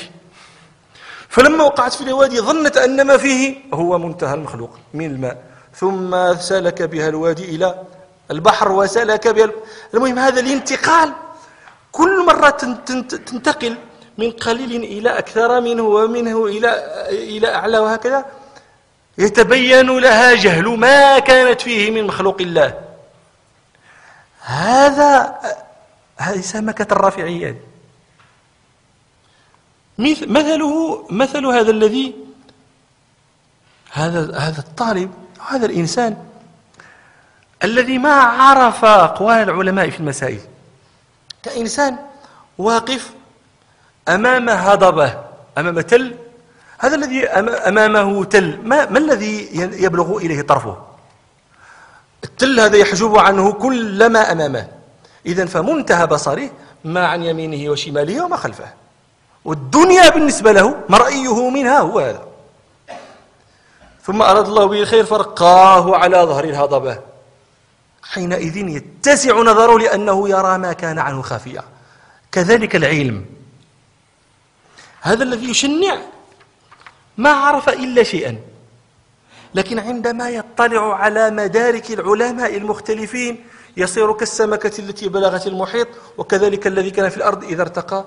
فلما 1.29 1.63
وقعت 1.63 1.93
في 1.93 2.01
الوادي 2.01 2.39
ظنت 2.39 2.77
أن 2.77 3.07
ما 3.07 3.17
فيه 3.17 3.55
هو 3.73 3.97
منتهى 3.97 4.33
المخلوق 4.33 4.79
من 4.93 5.05
الماء. 5.05 5.43
ثم 5.75 6.35
سلك 6.39 6.81
بها 6.81 7.09
الوادي 7.09 7.55
إلى 7.55 7.83
البحر 8.31 8.71
وسلك 8.71 9.27
بها 9.27 9.49
المهم 9.93 10.19
هذا 10.19 10.39
الانتقال 10.39 11.13
كل 11.91 12.25
مرة 12.25 12.49
تنتقل 13.29 13.77
من 14.17 14.31
قليل 14.31 14.83
إلى 14.83 15.09
أكثر 15.17 15.61
منه 15.61 15.83
ومنه 15.83 16.45
إلى 16.45 16.69
إلى 17.09 17.55
أعلى 17.55 17.79
وهكذا. 17.79 18.25
يتبين 19.17 19.99
لها 19.99 20.35
جهل 20.35 20.67
ما 20.67 21.19
كانت 21.19 21.61
فيه 21.61 21.91
من 21.91 22.07
مخلوق 22.07 22.37
الله. 22.41 22.81
هذا 24.41 25.41
هذه 26.17 26.41
سمكة 26.41 26.87
الرافعيات. 26.91 27.55
مثله 30.27 31.05
مثل 31.09 31.45
هذا 31.45 31.71
الذي 31.71 32.15
هذا 33.91 34.37
هذا 34.37 34.59
الطالب 34.59 35.13
هذا 35.49 35.65
الإنسان 35.65 36.25
الذي 37.63 37.97
ما 37.97 38.13
عرف 38.13 38.85
أقوال 38.85 39.49
العلماء 39.49 39.89
في 39.89 39.99
المسائل. 39.99 40.39
كإنسان 41.43 41.97
واقف 42.57 43.11
أمام 44.07 44.49
هضبة 44.49 45.23
أمام 45.57 45.81
تل 45.81 46.15
هذا 46.77 46.95
الذي 46.95 47.27
أمامه 47.27 48.23
تل. 48.23 48.59
ما, 48.63 48.89
ما 48.89 48.99
الذي 48.99 49.49
يبلغ 49.83 50.17
إليه 50.17 50.41
طرفه؟ 50.41 50.77
التل 52.23 52.59
هذا 52.59 52.77
يحجب 52.77 53.17
عنه 53.17 53.51
كل 53.51 54.09
ما 54.09 54.31
أمامه. 54.31 54.67
إذا 55.25 55.45
فمنتهى 55.45 56.07
بصره 56.07 56.49
ما 56.83 57.07
عن 57.07 57.23
يمينه 57.23 57.71
وشماله 57.71 58.25
وما 58.25 58.37
خلفه. 58.37 58.73
والدنيا 59.45 60.09
بالنسبة 60.09 60.51
له 60.51 60.75
مرئيه 60.89 61.49
منها 61.49 61.79
هو 61.79 61.99
هذا. 61.99 62.27
ثم 64.03 64.21
أراد 64.21 64.45
الله 64.45 64.65
به 64.65 64.81
الخير 64.81 65.05
فرقاه 65.05 65.95
على 65.95 66.17
ظهر 66.17 66.43
الهضبة. 66.43 66.99
حينئذ 68.03 68.57
يتسع 68.57 69.41
نظره 69.41 69.79
لأنه 69.79 70.29
يرى 70.29 70.57
ما 70.57 70.73
كان 70.73 70.99
عنه 70.99 71.21
خافيا 71.21 71.63
كذلك 72.31 72.75
العلم. 72.75 73.25
هذا 75.01 75.23
الذي 75.23 75.49
يشنع 75.49 75.97
ما 77.17 77.29
عرف 77.29 77.69
إلا 77.69 78.03
شيئا. 78.03 78.39
لكن 79.55 79.79
عندما 79.79 80.29
يطلع 80.29 80.95
على 80.95 81.29
مدارك 81.29 81.91
العلماء 81.91 82.57
المختلفين 82.57 83.45
يصير 83.77 84.13
كالسمكة 84.13 84.79
التي 84.79 85.09
بلغت 85.09 85.47
المحيط 85.47 85.87
وكذلك 86.17 86.67
الذي 86.67 86.91
كان 86.91 87.09
في 87.09 87.17
الأرض 87.17 87.43
إذا 87.43 87.61
ارتقى 87.61 88.05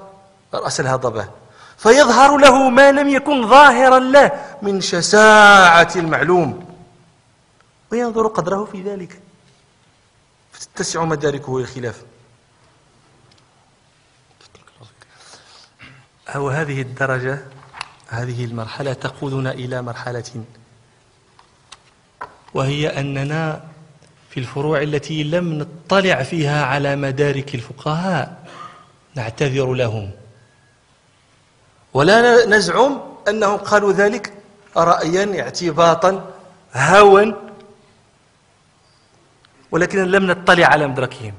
رأس 0.54 0.80
الهضبة 0.80 1.28
فيظهر 1.76 2.36
له 2.36 2.70
ما 2.70 2.92
لم 2.92 3.08
يكن 3.08 3.48
ظاهرا 3.48 3.98
له 3.98 4.56
من 4.62 4.80
شساعة 4.80 5.92
المعلوم. 5.96 6.74
وينظر 7.92 8.26
قدره 8.26 8.64
في 8.64 8.82
ذلك. 8.82 9.20
فتتسع 10.52 11.04
مداركه 11.04 11.58
الخلاف 11.58 12.02
أو 16.28 16.48
هذه 16.48 16.82
الدرجة 16.82 17.44
هذه 18.08 18.44
المرحلة 18.44 18.92
تقودنا 18.92 19.50
إلى 19.52 19.82
مرحلة 19.82 20.44
وهي 22.54 23.00
أننا 23.00 23.64
في 24.30 24.40
الفروع 24.40 24.82
التي 24.82 25.22
لم 25.22 25.58
نطلع 25.58 26.22
فيها 26.22 26.64
على 26.64 26.96
مدارك 26.96 27.54
الفقهاء 27.54 28.44
نعتذر 29.14 29.72
لهم. 29.74 30.10
ولا 31.94 32.46
نزعم 32.46 33.00
أنهم 33.28 33.56
قالوا 33.56 33.92
ذلك 33.92 34.32
رأيا 34.76 35.40
اعتباطا 35.42 36.34
هوى 36.74 37.34
ولكن 39.70 39.98
لم 40.04 40.26
نطلع 40.26 40.66
على 40.66 40.86
مدركهم. 40.86 41.34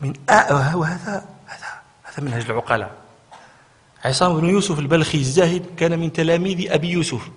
من 0.00 0.12
وهذا 0.30 1.24
هذا 1.46 1.78
هذا 2.04 2.24
منهج 2.24 2.50
العقلاء. 2.50 2.90
عصام 4.04 4.40
بن 4.40 4.48
يوسف 4.48 4.78
البلخي 4.78 5.18
الزاهد 5.18 5.66
كان 5.76 5.98
من 5.98 6.12
تلاميذ 6.12 6.72
أبي 6.72 6.90
يوسف 6.90 7.28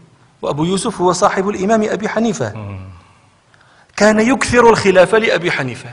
وأبو 0.42 0.64
يوسف 0.64 1.02
هو 1.02 1.12
صاحب 1.12 1.50
الإمام 1.50 1.84
أبي 1.84 2.10
حنيفة. 2.10 2.78
كان 3.96 4.20
يكثر 4.20 4.70
الخلافة 4.70 5.18
لأبي 5.18 5.52
حنيفة. 5.52 5.90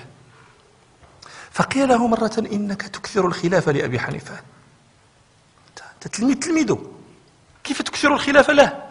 فقيل 1.51 1.89
له 1.89 2.07
مرة 2.07 2.47
إنك 2.53 2.83
تكثر 2.83 3.27
الخلافة 3.27 3.73
لأبي 3.73 4.01
حنيفة. 4.01 4.41
أنت 5.95 6.09
تلميذ 6.09 6.39
تلميذه. 6.39 6.79
كيف 7.65 7.83
تكثر 7.83 8.15
الخلافة 8.15 8.53
له؟ 8.53 8.83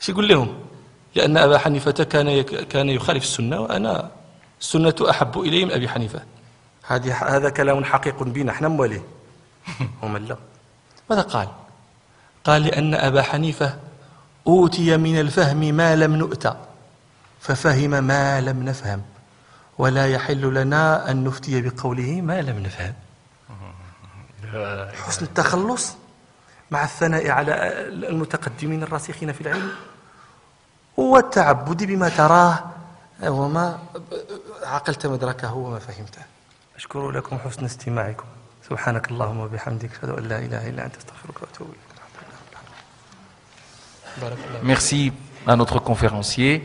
إيش 0.00 0.08
يقول 0.08 0.28
لهم؟ 0.28 0.58
لأن 1.14 1.36
أبا 1.36 1.58
حنيفة 1.58 1.90
كان 1.90 2.42
كان 2.42 2.88
يخالف 2.88 3.24
السنة 3.24 3.60
وأنا 3.60 4.10
السنة 4.60 4.94
أحب 5.10 5.40
إلي 5.40 5.64
من 5.64 5.70
أبي 5.70 5.88
حنيفة. 5.88 6.22
هذه 6.82 7.36
هذا 7.36 7.50
كلام 7.50 7.84
حقيق 7.84 8.22
بنا 8.22 8.52
إحنا 8.52 8.68
مواليه 8.68 9.02
هم 10.02 10.16
لا 10.16 10.36
ماذا 11.10 11.22
قال؟ 11.22 11.48
قال 12.44 12.62
لأن 12.62 12.94
أبا 12.94 13.22
حنيفة 13.22 13.78
أوتي 14.46 14.96
من 14.96 15.20
الفهم 15.20 15.58
ما 15.58 15.96
لم 15.96 16.16
نؤت 16.16 16.56
ففهم 17.40 17.90
ما 17.90 18.40
لم 18.40 18.62
نفهم 18.62 19.02
ولا 19.78 20.06
يحل 20.06 20.54
لنا 20.54 21.10
أن 21.10 21.24
نفتي 21.24 21.60
بقوله 21.60 22.20
ما 22.20 22.42
لم 22.42 22.58
نفهم. 22.58 22.94
حسن 25.06 25.24
التخلص 25.24 25.96
مع 26.70 26.84
الثناء 26.84 27.30
على 27.30 27.52
المتقدمين 27.88 28.82
الراسخين 28.82 29.32
في 29.32 29.40
العلم 29.40 29.70
والتعبد 30.96 31.84
بما 31.84 32.08
تراه 32.08 32.64
وما 33.22 33.78
عقلت 34.62 35.06
مدركه 35.06 35.54
وما 35.54 35.78
فهمته. 35.78 36.22
أشكر 36.76 37.10
لكم 37.10 37.38
حسن 37.38 37.64
استماعكم. 37.64 38.24
سبحانك 38.72 39.10
اللهم 39.10 39.38
وبحمدك 39.38 39.90
أشهد 39.92 40.08
أن 40.18 40.24
لا 40.32 40.38
إله 40.38 40.68
إلا 40.68 40.84
أنت 40.86 40.96
أستغفرك 40.96 41.42
وأتوب 41.42 41.68
إليك 41.68 41.92
Merci 44.62 45.12
à 45.46 45.56
notre 45.56 45.78
conférencier. 45.78 46.62